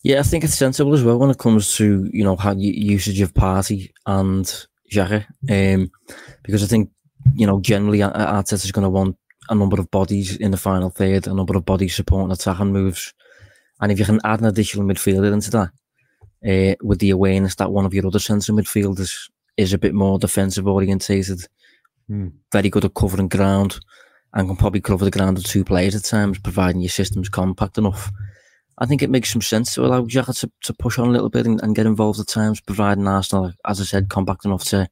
Yeah, 0.03 0.21
I 0.21 0.23
think 0.23 0.45
it's 0.45 0.55
sensible 0.55 0.95
as 0.95 1.03
well 1.03 1.19
when 1.19 1.31
it 1.31 1.39
comes 1.39 1.75
to, 1.77 2.11
you 2.13 2.25
know, 2.25 2.37
how 2.37 2.53
usage 2.55 3.21
of 3.21 3.33
Partey 3.33 3.91
and 4.05 4.45
Xhaka. 4.93 5.25
Um, 5.49 5.91
because 6.43 6.63
I 6.63 6.67
think, 6.67 6.91
you 7.35 7.47
know, 7.47 7.61
generally 7.61 8.01
Arteta 8.01 8.65
is 8.65 8.73
going 8.73 8.83
to 8.83 8.91
want 8.91 9.17
a 9.49 9.55
number 9.55 9.81
of 9.81 9.91
bodies 9.91 10.37
in 10.37 10.51
the 10.51 10.57
final 10.57 10.91
third, 10.91 11.27
a 11.27 11.35
number 11.35 11.57
of 11.57 11.65
bodies 11.65 11.95
supporting 11.95 12.33
attacking 12.33 12.73
moves. 12.73 13.15
And 13.81 13.93
if 13.93 13.99
you 13.99 14.05
can 14.05 14.21
add 14.25 14.41
an 14.41 14.47
additional 14.47 14.87
midfielder 14.87 15.33
into 15.33 15.51
that, 15.53 15.71
uh, 16.47 16.75
with 16.83 16.99
the 16.99 17.11
awareness 17.11 17.55
that 17.57 17.73
one 17.73 17.87
of 17.87 17.95
your 17.95 18.07
other 18.07 18.19
centre 18.19 18.53
midfielders 18.53 19.31
is 19.57 19.73
a 19.73 19.79
bit 19.79 19.95
more 19.95 20.19
defensive 20.19 20.67
orientated, 20.67 21.41
mm. 22.11 22.33
very 22.53 22.69
good 22.69 22.85
at 22.85 22.95
covering 22.95 23.29
ground, 23.29 23.79
and 24.35 24.49
can 24.49 24.57
probably 24.57 24.81
cover 24.81 25.05
the 25.05 25.11
ground 25.11 25.39
of 25.39 25.45
two 25.45 25.65
players 25.65 25.95
at 25.95 26.05
times, 26.05 26.39
providing 26.39 26.81
your 26.81 26.91
system's 26.91 27.29
compact 27.29 27.79
enough. 27.79 28.11
I 28.79 28.87
think 28.87 29.03
it 29.03 29.11
makes 29.11 29.33
some 29.33 29.43
sense 29.43 29.75
to 29.75 29.87
allow 29.87 30.03
Xhaka 30.03 30.39
to, 30.41 30.51
to 30.65 30.75
push 30.75 30.99
on 30.99 31.09
a 31.09 31.13
little 31.13 31.29
bit 31.29 31.47
and, 31.47 31.63
and, 31.63 31.77
get 31.77 31.87
involved 31.87 32.19
at 32.19 32.27
times, 32.27 32.61
providing 32.61 33.07
Arsenal, 33.07 33.53
as 33.65 33.81
I 33.81 33.85
said, 33.85 34.09
compact 34.09 34.45
enough 34.45 34.65
to 34.65 34.89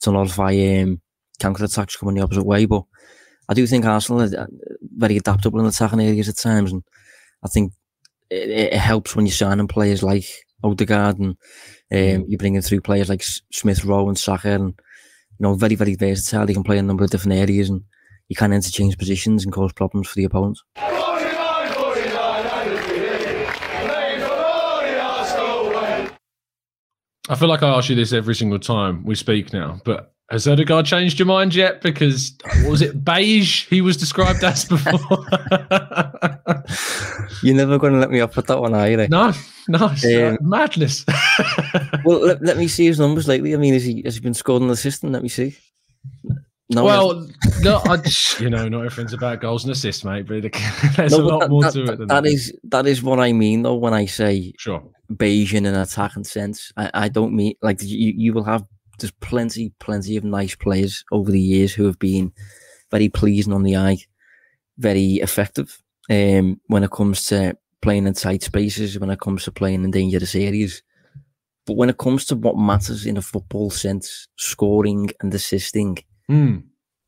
to 0.00 0.10
nullify 0.10 0.52
um, 0.80 1.00
counter 1.38 1.64
attacks 1.64 1.96
coming 1.96 2.16
the 2.16 2.22
opposite 2.22 2.44
way. 2.44 2.66
But 2.66 2.82
I 3.48 3.54
do 3.54 3.66
think 3.66 3.84
Arsenal 3.84 4.22
are 4.22 4.40
uh, 4.40 4.46
very 4.82 5.16
adaptable 5.16 5.60
in 5.60 5.66
attacking 5.66 6.00
areas 6.00 6.28
at 6.28 6.36
times, 6.36 6.72
and 6.72 6.82
I 7.44 7.48
think 7.48 7.72
it, 8.30 8.50
it 8.50 8.74
helps 8.74 9.14
when 9.14 9.26
you're 9.26 9.32
signing 9.32 9.68
players 9.68 10.02
like 10.02 10.26
Odegaard, 10.64 11.18
and 11.18 11.28
um, 11.28 11.36
mm. 11.92 12.24
you 12.26 12.38
bring 12.38 12.54
in 12.54 12.62
through 12.62 12.80
players 12.80 13.08
like 13.08 13.22
Smith 13.52 13.84
Rowe 13.84 14.08
and 14.08 14.18
Saka, 14.18 14.50
and 14.50 14.74
you 15.38 15.40
know, 15.40 15.54
very, 15.54 15.74
very 15.74 15.94
versatile. 15.94 16.46
They 16.46 16.54
can 16.54 16.64
play 16.64 16.78
in 16.78 16.84
a 16.84 16.88
number 16.88 17.04
of 17.04 17.10
different 17.10 17.38
areas, 17.38 17.70
and 17.70 17.82
you 18.28 18.36
can 18.36 18.52
interchange 18.52 18.98
positions 18.98 19.44
and 19.44 19.52
cause 19.52 19.72
problems 19.72 20.08
for 20.08 20.16
the 20.16 20.24
opponents. 20.24 20.62
I 27.26 27.36
feel 27.36 27.48
like 27.48 27.62
I 27.62 27.68
ask 27.68 27.88
you 27.88 27.96
this 27.96 28.12
every 28.12 28.34
single 28.34 28.58
time 28.58 29.02
we 29.04 29.14
speak 29.14 29.52
now, 29.52 29.80
but 29.84 30.14
has 30.30 30.48
Odegaard 30.48 30.86
changed 30.86 31.18
your 31.18 31.26
mind 31.26 31.54
yet? 31.54 31.80
Because 31.80 32.36
was 32.66 32.82
it 32.82 33.04
beige 33.04 33.66
he 33.68 33.80
was 33.80 33.96
described 33.96 34.42
as 34.42 34.64
before? 34.64 34.92
You're 37.44 37.56
never 37.56 37.78
going 37.78 37.92
to 37.92 37.98
let 37.98 38.10
me 38.10 38.20
off 38.20 38.36
with 38.36 38.46
that 38.46 38.60
one, 38.60 38.74
are 38.74 38.88
you? 38.88 38.96
Like? 38.96 39.10
No, 39.10 39.32
no, 39.68 39.86
um, 39.86 40.38
madness. 40.40 41.04
well, 42.04 42.20
let, 42.20 42.42
let, 42.42 42.56
me 42.56 42.68
see 42.68 42.86
his 42.86 42.98
numbers 42.98 43.28
lately. 43.28 43.54
I 43.54 43.58
mean, 43.58 43.74
has 43.74 43.84
he 43.84 44.02
has 44.04 44.14
he 44.14 44.20
been 44.20 44.34
scored 44.34 44.62
the 44.62 44.76
system? 44.76 45.12
Let 45.12 45.22
me 45.22 45.28
see. 45.28 45.56
No, 46.70 46.84
well, 46.84 47.28
no, 47.60 47.82
I, 47.84 48.02
you 48.40 48.48
know, 48.48 48.68
not 48.68 48.86
everything's 48.86 49.12
about 49.12 49.40
goals 49.40 49.64
and 49.64 49.72
assists, 49.72 50.04
mate. 50.04 50.26
But 50.26 50.42
there's 50.96 51.12
no, 51.12 51.18
a 51.18 51.22
lot 51.22 51.40
that, 51.40 51.50
more 51.50 51.62
that, 51.62 51.72
to 51.74 51.82
it. 51.82 51.98
Than 51.98 52.08
that, 52.08 52.24
that 52.24 52.26
is 52.26 52.52
that 52.64 52.86
is 52.86 53.02
what 53.02 53.20
I 53.20 53.32
mean, 53.32 53.62
though. 53.62 53.74
When 53.74 53.92
I 53.92 54.06
say 54.06 54.54
sure 54.58 54.82
Bayesian 55.12 55.58
in 55.58 55.66
an 55.66 55.74
attacking 55.76 56.24
sense, 56.24 56.72
I, 56.76 56.90
I 56.94 57.08
don't 57.08 57.34
mean 57.34 57.54
like 57.60 57.82
you. 57.82 58.14
You 58.16 58.32
will 58.32 58.44
have 58.44 58.64
there's 58.98 59.12
plenty, 59.12 59.72
plenty 59.78 60.16
of 60.16 60.24
nice 60.24 60.54
players 60.54 61.04
over 61.12 61.30
the 61.30 61.40
years 61.40 61.72
who 61.72 61.84
have 61.84 61.98
been 61.98 62.32
very 62.90 63.08
pleasing 63.08 63.52
on 63.52 63.62
the 63.62 63.76
eye, 63.76 63.98
very 64.78 65.14
effective. 65.14 65.80
Um, 66.10 66.60
when 66.66 66.84
it 66.84 66.90
comes 66.90 67.26
to 67.26 67.56
playing 67.80 68.06
in 68.06 68.14
tight 68.14 68.42
spaces, 68.42 68.98
when 68.98 69.10
it 69.10 69.20
comes 69.20 69.44
to 69.44 69.52
playing 69.52 69.84
in 69.84 69.90
dangerous 69.90 70.34
areas. 70.34 70.82
But 71.66 71.76
when 71.76 71.88
it 71.88 71.98
comes 71.98 72.24
to 72.26 72.36
what 72.36 72.56
matters 72.56 73.06
in 73.06 73.16
a 73.16 73.22
football 73.22 73.70
sense, 73.70 74.28
scoring 74.36 75.10
and 75.20 75.32
assisting, 75.32 75.98
mm. 76.30 76.62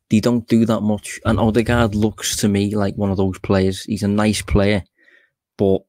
they 0.09 0.19
don't 0.19 0.47
do 0.47 0.65
that 0.65 0.81
much. 0.81 1.19
And 1.25 1.39
Odegaard 1.39 1.93
looks 1.93 2.35
to 2.37 2.47
me 2.47 2.75
like 2.75 2.95
one 2.95 3.11
of 3.11 3.17
those 3.17 3.37
players. 3.39 3.83
He's 3.83 4.03
a 4.03 4.07
nice 4.07 4.41
player, 4.41 4.83
but 5.57 5.81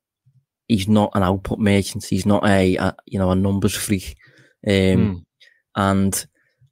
he's 0.68 0.88
not 0.88 1.10
an 1.14 1.22
output 1.22 1.58
merchant. 1.58 2.04
He's 2.04 2.26
not 2.26 2.46
a, 2.46 2.76
a 2.76 2.96
you 3.06 3.18
know 3.18 3.30
a 3.30 3.34
numbers 3.34 3.74
freak. 3.74 4.16
Um, 4.66 4.72
mm. 4.72 5.24
And 5.76 6.26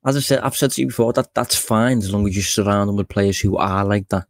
as 0.04 0.16
I 0.16 0.20
said, 0.20 0.40
I've 0.40 0.56
said 0.56 0.70
to 0.72 0.80
you 0.80 0.88
before 0.88 1.12
that 1.14 1.34
that's 1.34 1.56
fine 1.56 1.98
as 1.98 2.12
long 2.12 2.28
as 2.28 2.36
you 2.36 2.42
surround 2.42 2.88
them 2.88 2.96
with 2.96 3.08
players 3.08 3.40
who 3.40 3.56
are 3.56 3.84
like 3.84 4.08
that. 4.08 4.26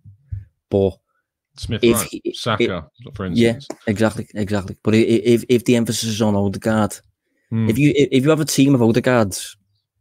But 0.71 0.99
Smith, 1.59 1.83
if, 1.83 1.97
right. 1.97 2.23
Saka, 2.35 2.91
for 3.15 3.27
instance. 3.27 3.67
Yeah, 3.71 3.77
exactly, 3.87 4.29
exactly. 4.35 4.77
But 4.83 4.95
if 4.95 5.45
if 5.49 5.65
the 5.65 5.77
emphasis 5.77 6.11
is 6.11 6.23
on 6.23 6.35
Odegaard, 6.35 6.99
mm. 7.53 7.71
if 7.71 7.79
you 7.79 7.93
if 7.97 8.25
you 8.25 8.31
have 8.31 8.41
a 8.41 8.45
team 8.45 8.75
of 8.75 8.81
Odegaards, 8.83 9.57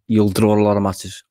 you'll 0.07 0.29
draw 0.29 0.57
a 0.57 0.61
lot 0.61 0.77
of 0.77 0.83
matches. 0.83 1.23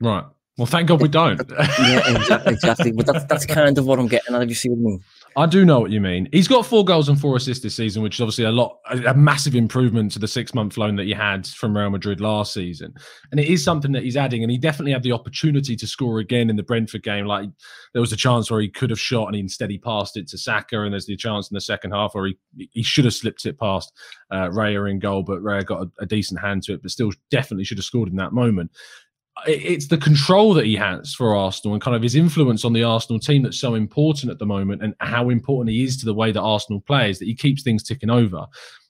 Right. 0.00 0.24
Well, 0.58 0.66
thank 0.66 0.88
God 0.88 1.00
we 1.00 1.08
don't. 1.08 1.40
yeah, 1.50 2.16
exactly, 2.16 2.52
exactly. 2.52 2.92
But 2.92 3.06
that's 3.06 3.24
that's 3.24 3.46
kind 3.58 3.78
of 3.78 3.86
what 3.86 3.98
I'm 3.98 4.08
getting 4.08 4.34
at. 4.34 4.42
If 4.42 4.48
you 4.48 4.54
see 4.54 4.68
what 4.68 4.78
I 4.78 4.80
mean. 4.80 5.04
I 5.36 5.46
do 5.46 5.64
know 5.64 5.80
what 5.80 5.90
you 5.90 6.00
mean. 6.00 6.28
He's 6.32 6.48
got 6.48 6.66
four 6.66 6.84
goals 6.84 7.08
and 7.08 7.20
four 7.20 7.36
assists 7.36 7.62
this 7.62 7.76
season, 7.76 8.02
which 8.02 8.16
is 8.16 8.20
obviously 8.20 8.44
a 8.44 8.50
lot, 8.50 8.78
a, 8.90 9.14
massive 9.14 9.54
improvement 9.54 10.12
to 10.12 10.18
the 10.18 10.28
six 10.28 10.54
month 10.54 10.76
loan 10.76 10.96
that 10.96 11.06
he 11.06 11.12
had 11.12 11.46
from 11.46 11.76
Real 11.76 11.90
Madrid 11.90 12.20
last 12.20 12.52
season. 12.52 12.92
And 13.30 13.38
it 13.38 13.48
is 13.48 13.62
something 13.62 13.92
that 13.92 14.02
he's 14.02 14.16
adding. 14.16 14.42
And 14.42 14.50
he 14.50 14.58
definitely 14.58 14.92
had 14.92 15.02
the 15.02 15.12
opportunity 15.12 15.76
to 15.76 15.86
score 15.86 16.18
again 16.18 16.50
in 16.50 16.56
the 16.56 16.62
Brentford 16.62 17.02
game. 17.02 17.26
Like 17.26 17.48
there 17.92 18.00
was 18.00 18.12
a 18.12 18.16
chance 18.16 18.50
where 18.50 18.60
he 18.60 18.68
could 18.68 18.90
have 18.90 19.00
shot 19.00 19.28
and 19.28 19.36
instead 19.36 19.70
he 19.70 19.78
passed 19.78 20.16
it 20.16 20.28
to 20.28 20.38
Saka. 20.38 20.82
And 20.82 20.92
there's 20.92 21.06
the 21.06 21.16
chance 21.16 21.50
in 21.50 21.54
the 21.54 21.60
second 21.60 21.92
half 21.92 22.14
where 22.14 22.26
he, 22.26 22.68
he 22.72 22.82
should 22.82 23.04
have 23.04 23.14
slipped 23.14 23.46
it 23.46 23.58
past 23.58 23.92
uh, 24.30 24.48
Raya 24.48 24.90
in 24.90 24.98
goal, 24.98 25.22
but 25.22 25.40
Raya 25.40 25.64
got 25.64 25.82
a, 25.82 25.90
a 26.00 26.06
decent 26.06 26.40
hand 26.40 26.64
to 26.64 26.74
it, 26.74 26.82
but 26.82 26.90
still 26.90 27.12
definitely 27.30 27.64
should 27.64 27.78
have 27.78 27.84
scored 27.84 28.08
in 28.08 28.16
that 28.16 28.32
moment 28.32 28.70
it's 29.46 29.88
the 29.88 29.98
control 29.98 30.54
that 30.54 30.66
he 30.66 30.76
has 30.76 31.14
for 31.14 31.36
Arsenal 31.36 31.74
and 31.74 31.82
kind 31.82 31.96
of 31.96 32.02
his 32.02 32.14
influence 32.14 32.64
on 32.64 32.72
the 32.72 32.82
Arsenal 32.82 33.20
team 33.20 33.42
that's 33.42 33.58
so 33.58 33.74
important 33.74 34.30
at 34.30 34.38
the 34.38 34.46
moment, 34.46 34.82
and 34.82 34.94
how 35.00 35.30
important 35.30 35.74
he 35.74 35.84
is 35.84 35.96
to 35.98 36.06
the 36.06 36.14
way 36.14 36.32
that 36.32 36.40
Arsenal 36.40 36.80
plays 36.80 37.18
that 37.18 37.26
he 37.26 37.34
keeps 37.34 37.62
things 37.62 37.82
ticking 37.82 38.10
over. 38.10 38.46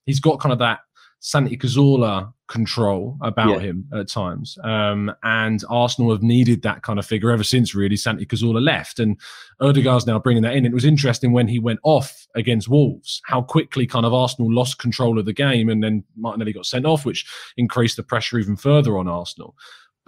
He's 0.06 0.20
got 0.20 0.40
kind 0.40 0.52
of 0.52 0.58
that 0.60 0.80
Santi 1.20 1.56
Cazorla 1.56 2.32
control 2.46 3.18
about 3.20 3.48
yeah. 3.48 3.58
him 3.58 3.88
at 3.92 4.08
times, 4.08 4.56
um, 4.62 5.12
and 5.24 5.64
Arsenal 5.68 6.12
have 6.12 6.22
needed 6.22 6.62
that 6.62 6.82
kind 6.82 6.98
of 6.98 7.04
figure 7.04 7.30
ever 7.30 7.42
since 7.44 7.74
really 7.74 7.96
Santi 7.96 8.24
Cazorla 8.24 8.62
left, 8.62 9.00
and 9.00 9.20
Odegaard's 9.60 10.06
now 10.06 10.18
bringing 10.18 10.44
that 10.44 10.54
in. 10.54 10.64
It 10.64 10.72
was 10.72 10.84
interesting 10.84 11.32
when 11.32 11.48
he 11.48 11.58
went 11.58 11.80
off 11.82 12.26
against 12.36 12.68
Wolves, 12.68 13.20
how 13.24 13.42
quickly 13.42 13.86
kind 13.86 14.06
of 14.06 14.14
Arsenal 14.14 14.52
lost 14.52 14.78
control 14.78 15.18
of 15.18 15.26
the 15.26 15.32
game, 15.32 15.68
and 15.68 15.82
then 15.82 16.04
Martinelli 16.16 16.52
got 16.52 16.66
sent 16.66 16.86
off, 16.86 17.04
which 17.04 17.26
increased 17.56 17.96
the 17.96 18.02
pressure 18.04 18.38
even 18.38 18.56
further 18.56 18.96
on 18.96 19.08
Arsenal 19.08 19.56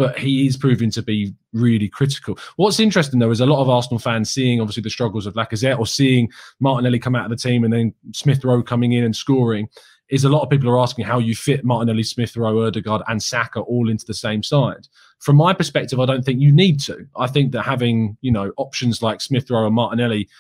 but 0.01 0.19
he 0.19 0.47
is 0.47 0.57
proving 0.57 0.91
to 0.91 1.03
be 1.03 1.35
really 1.53 1.87
critical. 1.87 2.39
What's 2.57 2.81
interesting 2.81 3.19
though 3.19 3.31
is 3.31 3.41
a 3.41 3.45
lot 3.45 3.61
of 3.61 3.69
Arsenal 3.69 3.99
fans 3.99 4.31
seeing 4.31 4.59
obviously 4.59 4.83
the 4.83 4.89
struggles 4.89 5.27
of 5.27 5.35
Lacazette 5.35 5.79
or 5.79 5.87
seeing 5.87 6.31
Martinelli 6.59 6.99
come 6.99 7.15
out 7.15 7.31
of 7.31 7.31
the 7.31 7.37
team 7.37 7.65
and 7.65 7.73
then 7.73 7.93
Smith 8.15 8.43
Rowe 8.43 8.63
coming 8.63 8.93
in 8.93 9.05
and 9.05 9.15
scoring. 9.15 9.69
Is 10.09 10.25
a 10.25 10.31
lot 10.31 10.41
of 10.41 10.49
people 10.49 10.71
are 10.71 10.81
asking 10.81 11.05
how 11.05 11.19
you 11.19 11.37
fit 11.37 11.67
Martinelli, 11.67 12.03
Smith 12.03 12.35
Rowe, 12.35 12.67
Odegaard, 12.67 13.03
and 13.09 13.23
Saka 13.23 13.61
all 13.61 13.91
into 13.91 14.07
the 14.07 14.15
same 14.15 14.43
side. 14.43 14.89
From 15.19 15.37
my 15.37 15.53
perspective, 15.53 16.01
I 16.01 16.07
don't 16.07 16.25
think 16.25 16.41
you 16.41 16.51
need 16.51 16.81
to. 16.81 17.07
I 17.17 17.27
think 17.27 17.53
that 17.53 17.63
having 17.63 18.17
you 18.23 18.33
know 18.33 18.53
options 18.57 19.03
like 19.03 19.21
Smith 19.21 19.51
Rowe 19.51 19.67
and 19.67 19.75
Martinelli 19.75 20.31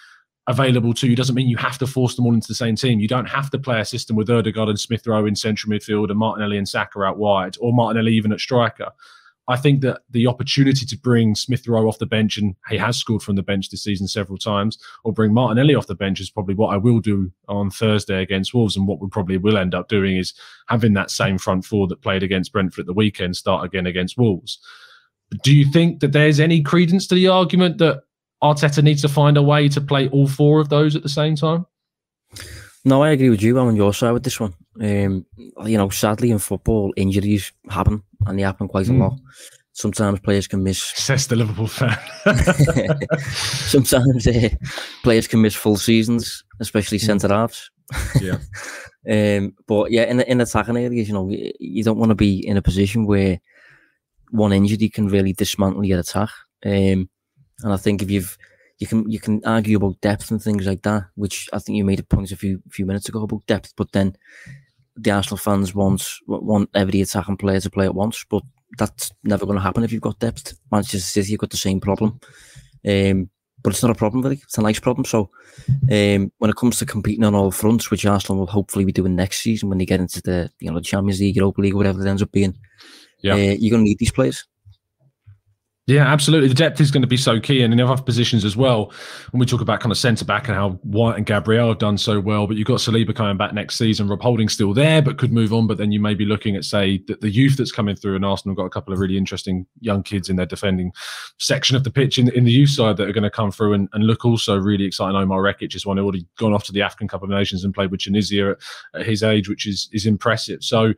available 0.46 0.94
to 0.94 1.06
you 1.06 1.14
doesn't 1.14 1.34
mean 1.34 1.48
you 1.48 1.58
have 1.58 1.76
to 1.78 1.86
force 1.86 2.16
them 2.16 2.24
all 2.24 2.32
into 2.32 2.48
the 2.48 2.54
same 2.54 2.76
team. 2.76 2.98
You 2.98 3.08
don't 3.08 3.28
have 3.28 3.50
to 3.50 3.58
play 3.58 3.78
a 3.78 3.84
system 3.84 4.16
with 4.16 4.30
Odegaard 4.30 4.70
and 4.70 4.80
Smith 4.80 5.06
Rowe 5.06 5.26
in 5.26 5.36
central 5.36 5.70
midfield 5.70 6.08
and 6.08 6.18
Martinelli 6.18 6.56
and 6.56 6.68
Saka 6.68 7.02
out 7.02 7.18
wide, 7.18 7.56
or 7.60 7.74
Martinelli 7.74 8.14
even 8.14 8.32
at 8.32 8.40
striker. 8.40 8.90
I 9.50 9.56
think 9.56 9.80
that 9.80 10.02
the 10.08 10.28
opportunity 10.28 10.86
to 10.86 10.96
bring 10.96 11.34
Smith 11.34 11.66
Rowe 11.66 11.88
off 11.88 11.98
the 11.98 12.06
bench, 12.06 12.38
and 12.38 12.54
he 12.68 12.76
has 12.76 12.96
scored 12.96 13.20
from 13.20 13.34
the 13.34 13.42
bench 13.42 13.68
this 13.68 13.82
season 13.82 14.06
several 14.06 14.38
times, 14.38 14.78
or 15.02 15.12
bring 15.12 15.34
Martinelli 15.34 15.74
off 15.74 15.88
the 15.88 15.96
bench 15.96 16.20
is 16.20 16.30
probably 16.30 16.54
what 16.54 16.72
I 16.72 16.76
will 16.76 17.00
do 17.00 17.32
on 17.48 17.68
Thursday 17.68 18.22
against 18.22 18.54
Wolves. 18.54 18.76
And 18.76 18.86
what 18.86 19.00
we 19.00 19.08
probably 19.08 19.38
will 19.38 19.58
end 19.58 19.74
up 19.74 19.88
doing 19.88 20.16
is 20.16 20.34
having 20.68 20.92
that 20.92 21.10
same 21.10 21.36
front 21.36 21.64
four 21.64 21.88
that 21.88 22.00
played 22.00 22.22
against 22.22 22.52
Brentford 22.52 22.82
at 22.82 22.86
the 22.86 22.92
weekend 22.92 23.36
start 23.36 23.64
again 23.64 23.86
against 23.86 24.16
Wolves. 24.16 24.60
Do 25.42 25.52
you 25.52 25.64
think 25.64 25.98
that 25.98 26.12
there's 26.12 26.38
any 26.38 26.62
credence 26.62 27.08
to 27.08 27.16
the 27.16 27.26
argument 27.26 27.78
that 27.78 28.04
Arteta 28.44 28.84
needs 28.84 29.02
to 29.02 29.08
find 29.08 29.36
a 29.36 29.42
way 29.42 29.68
to 29.68 29.80
play 29.80 30.08
all 30.10 30.28
four 30.28 30.60
of 30.60 30.68
those 30.68 30.94
at 30.94 31.02
the 31.02 31.08
same 31.08 31.34
time? 31.34 31.66
No, 32.84 33.02
I 33.02 33.10
agree 33.10 33.30
with 33.30 33.42
you. 33.42 33.58
I'm 33.58 33.66
on 33.66 33.76
your 33.76 33.92
side 33.92 34.12
with 34.12 34.22
this 34.22 34.38
one. 34.38 34.54
Um, 34.80 35.26
you 35.64 35.76
know, 35.76 35.88
sadly 35.88 36.30
in 36.30 36.38
football, 36.38 36.92
injuries 36.96 37.52
happen, 37.68 38.02
and 38.26 38.38
they 38.38 38.42
happen 38.42 38.68
quite 38.68 38.86
mm. 38.86 38.90
a 38.90 38.92
hmm. 38.92 39.02
lot. 39.02 39.18
Sometimes 39.72 40.20
players 40.20 40.46
can 40.46 40.62
miss. 40.62 40.82
Says 40.96 41.26
the 41.26 41.36
Liverpool 41.36 41.66
fan. 41.66 41.98
Sometimes 43.30 44.26
uh, 44.26 44.50
players 45.02 45.26
can 45.26 45.40
miss 45.42 45.54
full 45.54 45.76
seasons, 45.76 46.44
especially 46.60 46.98
mm. 46.98 47.06
centre 47.06 47.28
halves. 47.28 47.70
yeah. 48.20 48.38
um, 49.10 49.54
but 49.66 49.90
yeah, 49.90 50.04
in 50.04 50.18
the, 50.18 50.30
in 50.30 50.40
attacking 50.40 50.76
areas, 50.76 51.08
you 51.08 51.14
know, 51.14 51.28
you 51.58 51.82
don't 51.82 51.98
want 51.98 52.10
to 52.10 52.16
be 52.16 52.46
in 52.46 52.56
a 52.56 52.62
position 52.62 53.06
where 53.06 53.40
one 54.30 54.52
injury 54.52 54.88
can 54.88 55.08
really 55.08 55.32
dismantle 55.32 55.84
your 55.84 55.98
attack. 55.98 56.30
Um, 56.64 57.08
and 57.62 57.72
I 57.72 57.76
think 57.76 58.02
if 58.02 58.10
you've 58.10 58.38
you 58.80 58.86
can 58.86 59.08
you 59.10 59.20
can 59.20 59.42
argue 59.44 59.76
about 59.76 60.00
depth 60.00 60.30
and 60.30 60.42
things 60.42 60.66
like 60.66 60.82
that, 60.82 61.04
which 61.14 61.48
I 61.52 61.58
think 61.58 61.76
you 61.76 61.84
made 61.84 62.00
a 62.00 62.02
point 62.02 62.32
a 62.32 62.36
few 62.36 62.62
few 62.70 62.86
minutes 62.86 63.08
ago 63.08 63.22
about 63.22 63.46
depth. 63.46 63.74
But 63.76 63.92
then 63.92 64.16
the 64.96 65.10
Arsenal 65.10 65.36
fans 65.36 65.74
want 65.74 66.02
want 66.26 66.70
every 66.74 67.02
attacking 67.02 67.36
player 67.36 67.60
to 67.60 67.70
play 67.70 67.84
at 67.84 67.94
once, 67.94 68.24
but 68.28 68.42
that's 68.78 69.12
never 69.22 69.44
going 69.44 69.58
to 69.58 69.62
happen 69.62 69.84
if 69.84 69.92
you've 69.92 70.00
got 70.00 70.18
depth. 70.18 70.58
Manchester 70.72 70.98
City 70.98 71.32
have 71.32 71.40
got 71.40 71.50
the 71.50 71.58
same 71.58 71.78
problem, 71.78 72.20
um, 72.88 73.28
but 73.62 73.74
it's 73.74 73.82
not 73.82 73.92
a 73.92 73.94
problem 73.94 74.22
really. 74.22 74.40
It's 74.42 74.56
a 74.56 74.62
nice 74.62 74.80
problem. 74.80 75.04
So 75.04 75.30
um, 75.92 76.32
when 76.38 76.50
it 76.50 76.56
comes 76.56 76.78
to 76.78 76.86
competing 76.86 77.24
on 77.24 77.34
all 77.34 77.50
fronts, 77.50 77.90
which 77.90 78.06
Arsenal 78.06 78.38
will 78.38 78.46
hopefully 78.46 78.86
be 78.86 78.92
doing 78.92 79.14
next 79.14 79.40
season 79.40 79.68
when 79.68 79.76
they 79.76 79.86
get 79.86 80.00
into 80.00 80.22
the 80.22 80.50
you 80.58 80.70
know 80.70 80.78
the 80.78 80.84
Champions 80.84 81.20
League, 81.20 81.36
Europa 81.36 81.60
League, 81.60 81.74
whatever 81.74 82.00
it 82.00 82.08
ends 82.08 82.22
up 82.22 82.32
being, 82.32 82.56
yeah, 83.22 83.34
uh, 83.34 83.36
you're 83.36 83.72
going 83.72 83.84
to 83.84 83.88
need 83.90 83.98
these 83.98 84.12
players. 84.12 84.46
Yeah, 85.86 86.06
absolutely. 86.06 86.48
The 86.48 86.54
depth 86.54 86.80
is 86.80 86.92
going 86.92 87.02
to 87.02 87.08
be 87.08 87.16
so 87.16 87.40
key, 87.40 87.62
and 87.62 87.72
in 87.72 87.80
other 87.80 88.00
positions 88.00 88.44
as 88.44 88.56
well. 88.56 88.92
When 89.32 89.40
we 89.40 89.46
talk 89.46 89.60
about 89.60 89.80
kind 89.80 89.90
of 89.90 89.98
centre 89.98 90.24
back 90.24 90.46
and 90.46 90.54
how 90.54 90.70
White 90.82 91.16
and 91.16 91.26
Gabriel 91.26 91.68
have 91.68 91.78
done 91.78 91.98
so 91.98 92.20
well, 92.20 92.46
but 92.46 92.56
you've 92.56 92.68
got 92.68 92.78
Saliba 92.78 93.12
coming 93.12 93.36
back 93.36 93.54
next 93.54 93.76
season. 93.76 94.06
Rob 94.06 94.20
Holding's 94.20 94.52
still 94.52 94.72
there, 94.72 95.02
but 95.02 95.18
could 95.18 95.32
move 95.32 95.52
on. 95.52 95.66
But 95.66 95.78
then 95.78 95.90
you 95.90 95.98
may 95.98 96.14
be 96.14 96.24
looking 96.24 96.54
at 96.54 96.64
say 96.64 96.98
the, 97.08 97.16
the 97.16 97.30
youth 97.30 97.56
that's 97.56 97.72
coming 97.72 97.96
through, 97.96 98.14
and 98.14 98.24
Arsenal 98.24 98.54
got 98.54 98.66
a 98.66 98.70
couple 98.70 98.92
of 98.92 99.00
really 99.00 99.16
interesting 99.16 99.66
young 99.80 100.02
kids 100.04 100.28
in 100.28 100.36
their 100.36 100.46
defending 100.46 100.92
section 101.38 101.74
of 101.74 101.82
the 101.82 101.90
pitch 101.90 102.18
in, 102.18 102.28
in 102.34 102.44
the 102.44 102.52
youth 102.52 102.70
side 102.70 102.96
that 102.98 103.08
are 103.08 103.12
going 103.12 103.24
to 103.24 103.30
come 103.30 103.50
through 103.50 103.72
and, 103.72 103.88
and 103.92 104.04
look 104.04 104.24
also 104.24 104.58
really 104.58 104.84
exciting. 104.84 105.16
Omar 105.16 105.42
Rekik 105.42 105.74
is 105.74 105.86
one 105.86 105.96
who 105.96 106.04
already 106.04 106.26
gone 106.38 106.52
off 106.52 106.64
to 106.64 106.72
the 106.72 106.82
African 106.82 107.08
Cup 107.08 107.24
of 107.24 107.30
Nations 107.30 107.64
and 107.64 107.74
played 107.74 107.90
with 107.90 108.00
Tunisia 108.00 108.50
at, 108.50 109.00
at 109.00 109.06
his 109.06 109.24
age, 109.24 109.48
which 109.48 109.66
is 109.66 109.88
is 109.92 110.06
impressive. 110.06 110.62
So 110.62 110.92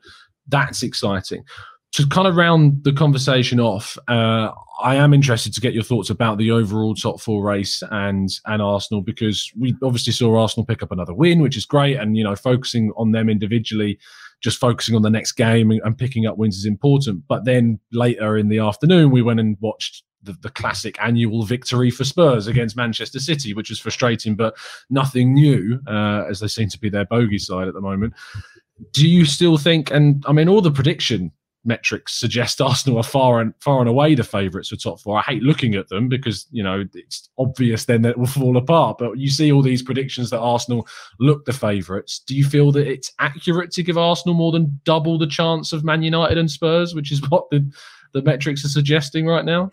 that's 0.48 0.82
exciting 0.82 1.44
to 1.92 2.06
kind 2.06 2.26
of 2.26 2.37
round 2.37 2.84
the 2.84 2.92
conversation 2.92 3.61
off, 3.61 3.99
uh, 4.08 4.50
I 4.82 4.96
am 4.96 5.12
interested 5.12 5.52
to 5.52 5.61
get 5.61 5.75
your 5.75 5.82
thoughts 5.82 6.08
about 6.08 6.38
the 6.38 6.50
overall 6.50 6.94
top 6.94 7.20
four 7.20 7.44
race 7.44 7.82
and 7.90 8.30
and 8.46 8.62
Arsenal 8.62 9.02
because 9.02 9.50
we 9.58 9.76
obviously 9.82 10.12
saw 10.12 10.40
Arsenal 10.40 10.64
pick 10.64 10.82
up 10.82 10.90
another 10.90 11.14
win, 11.14 11.40
which 11.40 11.56
is 11.56 11.66
great, 11.66 11.99
and 11.99 12.16
you 12.16 12.25
know 12.25 12.34
focusing 12.34 12.92
on 12.96 13.12
them 13.12 13.28
individually, 13.28 13.99
just 14.40 14.58
focusing 14.58 14.96
on 14.96 15.02
the 15.02 15.11
next 15.11 15.32
game 15.32 15.70
and, 15.70 15.80
and 15.84 15.99
picking 15.99 16.26
up 16.26 16.38
wins 16.38 16.56
is 16.56 16.64
important. 16.64 17.25
But 17.28 17.44
then 17.44 17.78
later 17.92 18.38
in 18.38 18.49
the 18.49 18.58
afternoon, 18.58 19.11
we 19.11 19.22
went 19.22 19.40
and 19.40 19.58
watched 19.61 20.02
the, 20.22 20.32
the, 20.40 20.50
classic 20.50 20.96
annual 21.02 21.42
victory 21.42 21.90
for 21.90 22.04
Spurs 22.04 22.46
against 22.46 22.76
Manchester 22.76 23.18
City, 23.18 23.54
which 23.54 23.70
was 23.70 23.80
frustrating, 23.80 24.37
but 24.37 24.54
nothing 24.88 25.34
new, 25.34 25.80
uh, 25.88 26.25
as 26.30 26.38
they 26.38 26.46
seem 26.46 26.68
to 26.68 26.78
be 26.78 26.88
their 26.88 27.04
bogey 27.04 27.38
side 27.38 27.66
at 27.66 27.75
the 27.75 27.80
moment. 27.80 28.14
Do 28.92 29.08
you 29.08 29.25
still 29.25 29.58
think, 29.58 29.90
and 29.90 30.25
I 30.28 30.32
mean, 30.32 30.49
all 30.49 30.61
the 30.61 30.70
prediction 30.70 31.32
metrics 31.64 32.14
suggest 32.14 32.61
Arsenal 32.61 32.99
are 32.99 33.04
far 33.04 33.40
and 33.40 33.54
far 33.61 33.81
and 33.81 33.88
away 33.88 34.14
the 34.14 34.25
favourites 34.25 34.69
for 34.69 34.76
top 34.76 35.00
four. 35.00 35.19
I 35.19 35.23
hate 35.23 35.42
looking 35.42 35.75
at 35.75 35.88
them 35.88 36.09
because 36.09 36.47
you 36.50 36.62
know 36.62 36.85
it's 36.95 37.28
obvious 37.38 37.85
then 37.85 38.02
that 38.02 38.11
it 38.11 38.19
will 38.19 38.26
fall 38.26 38.57
apart. 38.57 38.99
But 38.99 39.19
you 39.19 39.31
see 39.31 39.52
all 39.52 39.62
these 39.62 39.83
predictions 39.83 40.31
that 40.31 40.40
Arsenal 40.40 40.87
look 41.21 41.45
the 41.45 41.52
favourites. 41.52 42.21
Do 42.21 42.37
you 42.37 42.45
feel 42.45 42.73
that 42.73 42.87
it's 42.87 43.12
accurate 43.19 43.71
to 43.73 43.83
give 43.83 43.99
Arsenal 43.99 44.35
more 44.35 44.52
than 44.52 44.81
double 44.85 45.19
the 45.19 45.26
chance 45.26 45.73
of 45.73 45.85
Man 45.85 46.02
United 46.02 46.38
and 46.38 46.50
Spurs, 46.50 46.95
which 46.95 47.12
is 47.12 47.21
what 47.31 47.50
the 47.50 47.71
the 48.12 48.23
metrics 48.23 48.64
are 48.64 48.69
suggesting 48.69 49.26
right 49.26 49.45
now? 49.45 49.71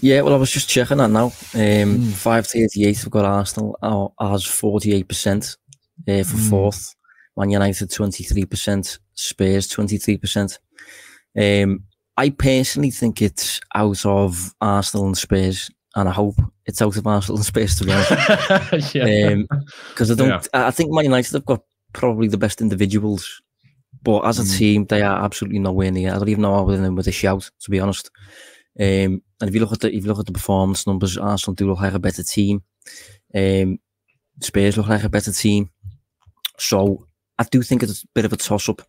Yeah, 0.00 0.20
well, 0.20 0.34
I 0.34 0.36
was 0.36 0.50
just 0.50 0.68
checking 0.68 0.98
that 0.98 1.10
now. 1.10 1.26
Um, 1.26 1.32
mm. 1.54 2.12
538 2.12 2.98
have 2.98 3.10
got 3.10 3.24
Arsenal 3.24 3.76
as 3.82 4.44
48% 4.44 5.56
uh, 6.06 6.22
for 6.22 6.36
mm. 6.36 6.50
fourth. 6.50 6.94
Man 7.36 7.50
United 7.50 7.90
23%, 7.90 8.98
Spurs 9.14 9.68
23%. 9.68 10.58
Um, 11.38 11.84
I 12.16 12.30
personally 12.30 12.90
think 12.90 13.20
it's 13.20 13.60
out 13.74 14.04
of 14.06 14.54
Arsenal 14.60 15.06
and 15.06 15.18
Spurs, 15.18 15.70
and 15.94 16.08
I 16.08 16.12
hope 16.12 16.36
it's 16.64 16.80
out 16.80 16.96
of 16.96 17.06
Arsenal 17.06 17.38
and 17.38 17.46
Spurs 17.46 17.76
to 17.76 17.84
be 17.84 17.92
honest. 17.92 18.10
Because 18.10 18.94
yeah. 18.94 19.32
um, 19.32 19.48
I 19.50 20.14
don't, 20.14 20.28
yeah. 20.28 20.66
I 20.66 20.70
think 20.70 20.92
Man 20.92 21.04
United 21.04 21.32
have 21.32 21.44
got 21.44 21.62
probably 21.92 22.28
the 22.28 22.38
best 22.38 22.60
individuals, 22.60 23.42
but 24.02 24.20
as 24.20 24.38
a 24.38 24.42
mm. 24.42 24.58
team, 24.58 24.84
they 24.86 25.02
are 25.02 25.24
absolutely 25.24 25.58
nowhere 25.58 25.90
near. 25.90 26.14
I 26.14 26.18
don't 26.18 26.28
even 26.28 26.42
know 26.42 26.54
how 26.54 26.64
they're 26.64 26.92
with 26.92 27.08
a 27.08 27.12
shout, 27.12 27.50
to 27.60 27.70
be 27.70 27.80
honest. 27.80 28.10
Um, 28.78 29.22
and 29.40 29.48
if 29.48 29.54
you 29.54 29.60
look 29.60 29.72
at 29.72 29.80
the 29.80 29.88
if 29.88 30.04
you 30.04 30.08
look 30.08 30.18
at 30.18 30.26
the 30.26 30.32
performance 30.32 30.86
numbers, 30.86 31.18
Arsenal 31.18 31.54
do 31.54 31.68
look 31.68 31.80
like 31.80 31.94
a 31.94 31.98
better 31.98 32.22
team. 32.22 32.62
Um, 33.34 33.78
Spurs 34.40 34.76
look 34.76 34.88
like 34.88 35.04
a 35.04 35.08
better 35.08 35.32
team. 35.32 35.70
So 36.58 37.06
I 37.38 37.44
do 37.44 37.62
think 37.62 37.82
it's 37.82 38.02
a 38.02 38.06
bit 38.14 38.24
of 38.24 38.32
a 38.32 38.36
toss 38.36 38.68
up. 38.68 38.82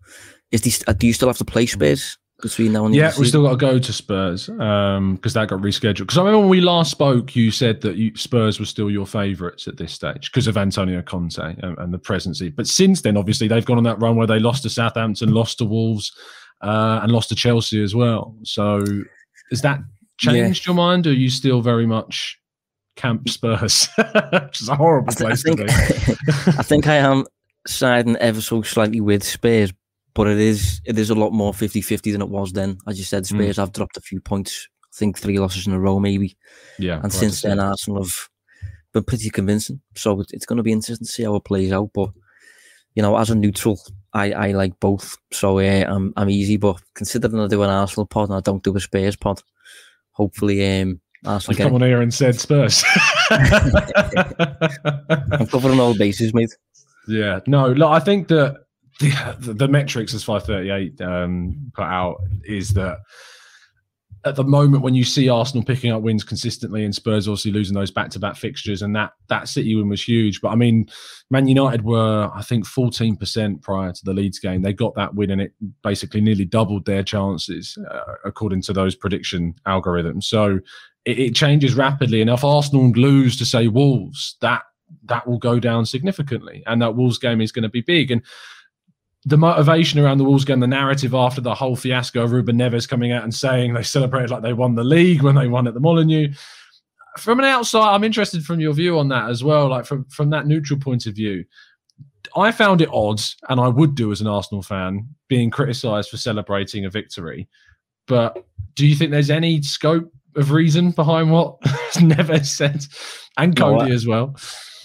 Is 0.51 0.61
these, 0.61 0.83
uh, 0.87 0.93
do 0.93 1.07
you 1.07 1.13
still 1.13 1.27
have 1.27 1.37
to 1.37 1.45
play 1.45 1.65
Spurs 1.65 2.17
between 2.41 2.71
now 2.71 2.85
and 2.85 2.95
yeah? 2.95 3.11
We 3.19 3.25
still 3.25 3.43
got 3.43 3.51
to 3.51 3.57
go 3.57 3.79
to 3.79 3.93
Spurs 3.93 4.45
because 4.45 4.97
um, 4.97 5.19
that 5.21 5.47
got 5.49 5.59
rescheduled. 5.59 5.99
Because 5.99 6.17
I 6.17 6.21
remember 6.21 6.39
when 6.39 6.49
we 6.49 6.61
last 6.61 6.91
spoke, 6.91 7.35
you 7.35 7.51
said 7.51 7.81
that 7.81 7.97
you, 7.97 8.15
Spurs 8.15 8.59
were 8.59 8.65
still 8.65 8.89
your 8.89 9.05
favourites 9.05 9.67
at 9.67 9.77
this 9.77 9.91
stage 9.91 10.31
because 10.31 10.47
of 10.47 10.57
Antonio 10.57 11.01
Conte 11.01 11.39
and, 11.39 11.77
and 11.77 11.93
the 11.93 11.99
presidency. 11.99 12.49
But 12.49 12.67
since 12.67 13.01
then, 13.01 13.17
obviously, 13.17 13.47
they've 13.47 13.65
gone 13.65 13.77
on 13.77 13.83
that 13.83 13.99
run 14.01 14.15
where 14.15 14.27
they 14.27 14.39
lost 14.39 14.63
to 14.63 14.69
Southampton, 14.69 15.33
lost 15.33 15.57
to 15.57 15.65
Wolves, 15.65 16.13
uh, 16.61 17.01
and 17.03 17.11
lost 17.11 17.29
to 17.29 17.35
Chelsea 17.35 17.83
as 17.83 17.93
well. 17.93 18.35
So 18.43 18.83
has 19.49 19.61
that 19.61 19.79
changed 20.17 20.65
yeah. 20.65 20.71
your 20.71 20.75
mind, 20.75 21.07
or 21.07 21.11
are 21.11 21.13
you 21.13 21.29
still 21.29 21.61
very 21.61 21.85
much 21.85 22.39
Camp 22.95 23.27
Spurs? 23.27 23.89
Which 23.97 24.61
is 24.61 24.69
a 24.69 24.75
horrible 24.75 25.13
place 25.13 25.45
I, 25.45 25.49
think, 25.49 25.59
to 25.59 25.65
be. 25.65 25.71
I 26.57 26.63
think 26.63 26.87
I 26.87 26.95
am 26.95 27.25
siding 27.67 28.15
ever 28.17 28.41
so 28.41 28.62
slightly 28.62 29.01
with 29.01 29.24
Spurs, 29.24 29.74
but 30.13 30.27
it 30.27 30.39
is 30.39 30.81
it 30.86 30.97
is 30.97 31.09
a 31.09 31.15
lot 31.15 31.31
more 31.31 31.53
50-50 31.53 32.12
than 32.12 32.21
it 32.21 32.29
was 32.29 32.53
then. 32.53 32.77
As 32.88 32.97
you 32.97 33.05
said, 33.05 33.27
hmm. 33.27 33.36
Spurs 33.36 33.57
mm. 33.57 33.59
have 33.59 33.74
dropped 33.74 33.97
a 33.97 34.01
few 34.01 34.19
points. 34.19 34.67
I 34.83 34.97
think 34.97 35.17
three 35.17 35.38
losses 35.38 35.67
in 35.67 35.74
a 35.74 35.79
row, 35.79 36.00
maybe. 36.00 36.38
Yeah. 36.79 37.00
And 37.03 37.13
since 37.13 37.43
then, 37.43 37.59
Arsenal 37.59 38.03
have 38.03 38.29
been 38.93 39.03
pretty 39.03 39.29
convincing. 39.29 39.81
So 39.95 40.24
it's 40.31 40.45
going 40.45 40.57
to 40.57 40.63
be 40.63 40.71
interesting 40.71 41.05
to 41.05 41.12
see 41.12 41.24
how 41.24 41.36
it 41.36 41.45
plays 41.45 41.71
out. 41.71 41.91
But 41.93 42.09
you 42.95 43.03
know, 43.03 43.15
as 43.15 43.29
a 43.29 43.36
neutral, 43.36 43.79
I, 44.13 44.31
I 44.31 44.51
like 44.53 44.79
both. 44.79 45.17
So 45.31 45.59
uh, 45.59 45.86
I'm 45.88 46.13
I'm 46.17 46.29
easy. 46.29 46.57
But 46.57 46.81
considering 46.95 47.39
I 47.39 47.47
do 47.47 47.62
an 47.62 47.69
Arsenal 47.69 48.07
pod 48.07 48.29
and 48.29 48.38
I 48.38 48.41
don't 48.41 48.63
do 48.63 48.75
a 48.75 48.79
Spurs 48.79 49.15
pod, 49.15 49.41
hopefully 50.12 50.81
um, 50.81 51.00
Arsenal. 51.25 51.57
You've 51.57 51.67
come 51.67 51.75
on 51.75 51.81
here 51.81 52.01
and 52.01 52.13
said 52.13 52.39
Spurs. 52.39 52.83
I'm 53.29 55.47
covering 55.47 55.79
all 55.79 55.95
bases, 55.95 56.33
mate. 56.33 56.55
Yeah, 57.07 57.39
no, 57.47 57.69
look, 57.71 57.89
I 57.89 57.99
think 57.99 58.27
that 58.29 58.57
the, 58.99 59.53
the 59.53 59.67
metrics 59.67 60.13
as 60.13 60.23
538 60.23 61.01
um, 61.01 61.71
put 61.75 61.83
out 61.83 62.17
is 62.43 62.73
that 62.73 62.99
at 64.25 64.35
the 64.35 64.43
moment 64.43 64.83
when 64.83 64.95
you 64.95 65.03
see 65.03 65.29
Arsenal 65.29 65.63
picking 65.63 65.91
up 65.91 66.01
wins 66.01 66.23
consistently 66.23 66.83
and 66.83 66.93
Spurs 66.93 67.27
obviously 67.27 67.51
losing 67.51 67.75
those 67.75 67.91
back-to-back 67.91 68.35
fixtures 68.35 68.81
and 68.81 68.95
that 68.95 69.11
that 69.29 69.47
City 69.47 69.75
win 69.75 69.89
was 69.89 70.05
huge. 70.05 70.41
But 70.41 70.49
I 70.49 70.55
mean, 70.55 70.87
Man 71.29 71.47
United 71.47 71.83
were 71.83 72.29
I 72.33 72.41
think 72.41 72.65
14% 72.65 73.61
prior 73.61 73.91
to 73.91 74.01
the 74.05 74.13
Leeds 74.13 74.39
game. 74.39 74.63
They 74.63 74.73
got 74.73 74.95
that 74.95 75.15
win 75.15 75.31
and 75.31 75.41
it 75.41 75.53
basically 75.83 76.21
nearly 76.21 76.45
doubled 76.45 76.85
their 76.85 77.03
chances 77.03 77.77
uh, 77.89 78.13
according 78.25 78.63
to 78.63 78.73
those 78.73 78.95
prediction 78.95 79.55
algorithms. 79.65 80.23
So 80.23 80.59
it, 81.05 81.19
it 81.19 81.35
changes 81.35 81.75
rapidly. 81.75 82.19
And 82.21 82.29
if 82.29 82.43
Arsenal 82.43 82.89
lose 82.89 83.37
to 83.37 83.45
say 83.45 83.67
Wolves, 83.67 84.35
that 84.41 84.63
that 85.06 85.27
will 85.27 85.38
go 85.38 85.60
down 85.60 85.86
significantly, 85.86 86.63
and 86.65 86.82
that 86.82 86.95
Wolves 86.95 87.17
game 87.17 87.41
is 87.41 87.52
going 87.52 87.63
to 87.63 87.69
be 87.69 87.82
big. 87.82 88.12
And 88.12 88.21
the 89.26 89.38
motivation 89.38 90.00
around 90.00 90.19
the 90.19 90.23
Wolves 90.23 90.45
game, 90.45 90.62
the 90.62 90.67
narrative 90.67 91.13
after 91.13 91.41
the 91.41 91.54
whole 91.54 91.76
fiasco 91.76 92.23
of 92.23 92.32
Ruben 92.32 92.58
Neves 92.58 92.88
coming 92.88 93.12
out 93.12 93.23
and 93.23 93.34
saying 93.36 93.73
they 93.73 93.84
celebrated 93.84 94.30
like 94.30 94.41
they 94.41 94.54
won 94.54 94.76
the 94.76 94.84
league 94.84 95.21
when 95.21 95.36
they 95.36 95.47
won 95.47 95.67
at 95.67 95.73
the 95.73 95.80
Molineux. 95.80 96.30
From 97.17 97.39
an 97.39 97.45
outside, 97.45 97.93
I'm 97.93 98.04
interested 98.04 98.45
from 98.45 98.60
your 98.60 98.73
view 98.73 98.97
on 99.00 99.10
that 99.10 99.30
as 99.30 99.43
well. 99.43 99.67
Like 99.67 99.86
from 99.86 100.06
from 100.06 100.30
that 100.30 100.47
neutral 100.47 100.80
point 100.80 101.08
of 101.08 101.15
view, 101.15 101.43
I 102.36 102.52
found 102.52 102.82
it 102.82 102.89
odd, 102.93 103.21
and 103.50 103.60
I 103.60 103.67
would 103.67 103.95
do 103.95 104.12
as 104.12 104.21
an 104.21 104.28
Arsenal 104.28 104.62
fan, 104.62 105.10
being 105.28 105.50
criticised 105.50 106.10
for 106.10 106.17
celebrating 106.17 106.86
a 106.86 106.89
victory. 106.89 107.50
But 108.08 108.45
do 108.76 108.88
you 108.88 108.95
think 108.95 109.12
there's 109.12 109.30
any 109.30 109.62
scope 109.62 110.10
of 110.36 110.52
reason 110.52 110.91
behind 110.91 111.32
what 111.32 111.60
Neves 111.95 112.45
said, 112.45 112.86
and 113.38 113.56
Coady 113.58 113.89
no, 113.89 113.95
as 113.95 114.08
well? 114.08 114.38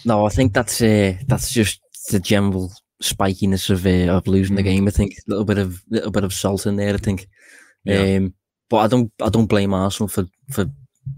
No, 0.05 0.27
I 0.27 0.31
think 0.31 0.53
that's 0.53 0.83
uh, 0.83 1.15
that's 1.27 1.53
just 1.53 1.81
the 2.11 2.21
general 2.21 2.73
spikiness 3.03 3.71
of 3.71 3.87
uh, 3.87 4.13
of 4.13 4.27
losing 4.27 4.57
the 4.57 4.63
mm. 4.63 4.67
game. 4.67 4.89
I 4.89 4.91
think 4.91 5.13
a 5.13 5.31
little 5.31 5.45
bit 5.45 5.59
of 5.59 5.83
little 5.89 6.11
bit 6.11 6.25
of 6.25 6.33
salt 6.33 6.67
in 6.67 6.77
there. 6.77 6.95
I 6.95 6.99
think, 6.99 7.29
yeah. 7.85 8.17
um, 8.17 8.35
but 8.69 8.79
I 8.79 8.87
don't 8.89 9.13
I 9.23 9.29
don't 9.29 9.47
blame 9.47 9.75
Arsenal 9.75 10.09
for 10.09 10.27
for 10.51 10.67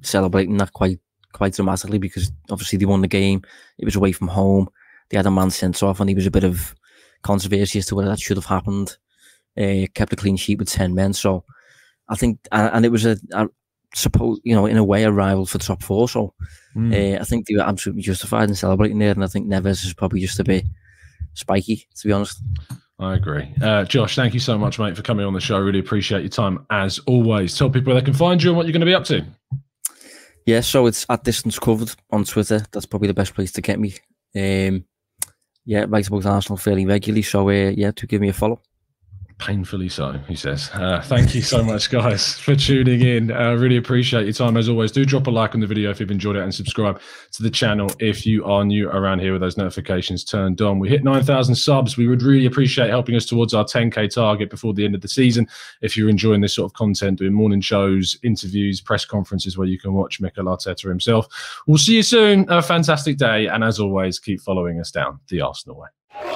celebrating 0.02 0.56
that 0.58 0.72
quite 0.72 0.98
quite 1.32 1.54
dramatically 1.54 1.98
because 1.98 2.30
obviously 2.50 2.78
they 2.78 2.86
won 2.86 3.00
the 3.00 3.08
game. 3.08 3.42
It 3.78 3.84
was 3.84 3.96
away 3.96 4.12
from 4.12 4.28
home. 4.28 4.68
They 5.08 5.16
had 5.16 5.26
a 5.26 5.30
man 5.30 5.50
sent 5.50 5.82
off, 5.82 6.00
and 6.00 6.08
he 6.08 6.14
was 6.14 6.26
a 6.26 6.30
bit 6.30 6.44
of 6.44 6.74
controversy 7.22 7.78
as 7.78 7.86
to 7.86 7.94
whether 7.94 8.08
that 8.08 8.20
should 8.20 8.36
have 8.36 8.46
happened. 8.46 8.96
Uh, 9.56 9.86
kept 9.94 10.12
a 10.12 10.16
clean 10.16 10.36
sheet 10.36 10.58
with 10.58 10.68
ten 10.68 10.94
men, 10.94 11.12
so 11.12 11.44
I 12.08 12.16
think, 12.16 12.40
and 12.50 12.84
it 12.84 12.90
was 12.90 13.06
a, 13.06 13.16
a 13.32 13.48
suppose 13.94 14.40
you 14.44 14.54
know 14.54 14.66
in 14.66 14.76
a 14.76 14.84
way 14.84 15.04
a 15.04 15.10
rival 15.10 15.46
for 15.46 15.58
top 15.58 15.82
four. 15.82 16.08
So 16.08 16.34
mm. 16.76 16.92
uh, 16.92 17.20
I 17.20 17.24
think 17.24 17.46
they 17.46 17.54
were 17.54 17.62
absolutely 17.62 18.02
justified 18.02 18.48
in 18.48 18.54
celebrating 18.54 18.98
there, 18.98 19.12
and 19.12 19.24
I 19.24 19.28
think 19.28 19.46
Neves 19.46 19.84
is 19.84 19.94
probably 19.94 20.20
just 20.20 20.40
a 20.40 20.44
bit 20.44 20.64
spiky, 21.34 21.86
to 21.96 22.08
be 22.08 22.12
honest. 22.12 22.40
I 22.98 23.14
agree. 23.14 23.52
Uh, 23.60 23.84
Josh, 23.84 24.14
thank 24.14 24.34
you 24.34 24.40
so 24.40 24.56
much, 24.56 24.78
mate, 24.78 24.96
for 24.96 25.02
coming 25.02 25.26
on 25.26 25.32
the 25.32 25.40
show. 25.40 25.58
Really 25.58 25.80
appreciate 25.80 26.20
your 26.20 26.30
time 26.30 26.64
as 26.70 27.00
always. 27.00 27.56
Tell 27.58 27.68
people 27.68 27.92
where 27.92 28.00
they 28.00 28.04
can 28.04 28.14
find 28.14 28.42
you 28.42 28.50
and 28.50 28.56
what 28.56 28.66
you're 28.66 28.72
going 28.72 28.80
to 28.80 28.86
be 28.86 28.94
up 28.94 29.04
to. 29.06 29.24
Yeah, 30.46 30.60
so 30.60 30.86
it's 30.86 31.06
at 31.08 31.24
distance 31.24 31.58
covered 31.58 31.90
on 32.10 32.24
Twitter. 32.24 32.64
That's 32.70 32.86
probably 32.86 33.08
the 33.08 33.14
best 33.14 33.34
place 33.34 33.50
to 33.52 33.62
get 33.62 33.80
me. 33.80 33.94
Um, 34.36 34.84
yeah, 35.64 35.86
write 35.88 36.06
about 36.06 36.26
Arsenal 36.26 36.56
fairly 36.56 36.86
regularly. 36.86 37.22
So 37.22 37.48
uh, 37.48 37.72
yeah, 37.76 37.90
to 37.92 38.06
give 38.06 38.20
me 38.20 38.28
a 38.28 38.32
follow. 38.32 38.60
Painfully 39.38 39.88
so, 39.88 40.12
he 40.28 40.36
says. 40.36 40.70
Uh, 40.72 41.02
thank 41.02 41.34
you 41.34 41.42
so 41.42 41.62
much, 41.62 41.90
guys, 41.90 42.38
for 42.38 42.54
tuning 42.54 43.00
in. 43.00 43.32
Uh, 43.32 43.54
really 43.54 43.76
appreciate 43.76 44.24
your 44.24 44.32
time 44.32 44.56
as 44.56 44.68
always. 44.68 44.92
Do 44.92 45.04
drop 45.04 45.26
a 45.26 45.30
like 45.30 45.54
on 45.54 45.60
the 45.60 45.66
video 45.66 45.90
if 45.90 45.98
you've 45.98 46.12
enjoyed 46.12 46.36
it 46.36 46.42
and 46.42 46.54
subscribe 46.54 47.00
to 47.32 47.42
the 47.42 47.50
channel 47.50 47.90
if 47.98 48.24
you 48.24 48.44
are 48.44 48.64
new 48.64 48.88
around 48.88 49.18
here 49.18 49.32
with 49.32 49.40
those 49.40 49.56
notifications 49.56 50.24
turned 50.24 50.60
on. 50.60 50.78
We 50.78 50.88
hit 50.88 51.02
9,000 51.02 51.54
subs. 51.54 51.96
We 51.96 52.06
would 52.06 52.22
really 52.22 52.46
appreciate 52.46 52.90
helping 52.90 53.16
us 53.16 53.26
towards 53.26 53.54
our 53.54 53.64
10K 53.64 54.14
target 54.14 54.50
before 54.50 54.72
the 54.72 54.84
end 54.84 54.94
of 54.94 55.00
the 55.00 55.08
season. 55.08 55.48
If 55.82 55.96
you're 55.96 56.08
enjoying 56.08 56.40
this 56.40 56.54
sort 56.54 56.70
of 56.70 56.74
content, 56.74 57.18
doing 57.18 57.34
morning 57.34 57.60
shows, 57.60 58.16
interviews, 58.22 58.80
press 58.80 59.04
conferences 59.04 59.58
where 59.58 59.66
you 59.66 59.80
can 59.80 59.94
watch 59.94 60.20
Mikel 60.20 60.44
Arteta 60.44 60.88
himself. 60.88 61.26
We'll 61.66 61.78
see 61.78 61.96
you 61.96 62.02
soon. 62.04 62.46
a 62.48 62.62
fantastic 62.62 63.16
day. 63.16 63.46
And 63.46 63.64
as 63.64 63.80
always, 63.80 64.20
keep 64.20 64.40
following 64.40 64.80
us 64.80 64.92
down 64.92 65.18
the 65.28 65.40
Arsenal 65.40 65.80
way. 65.80 66.33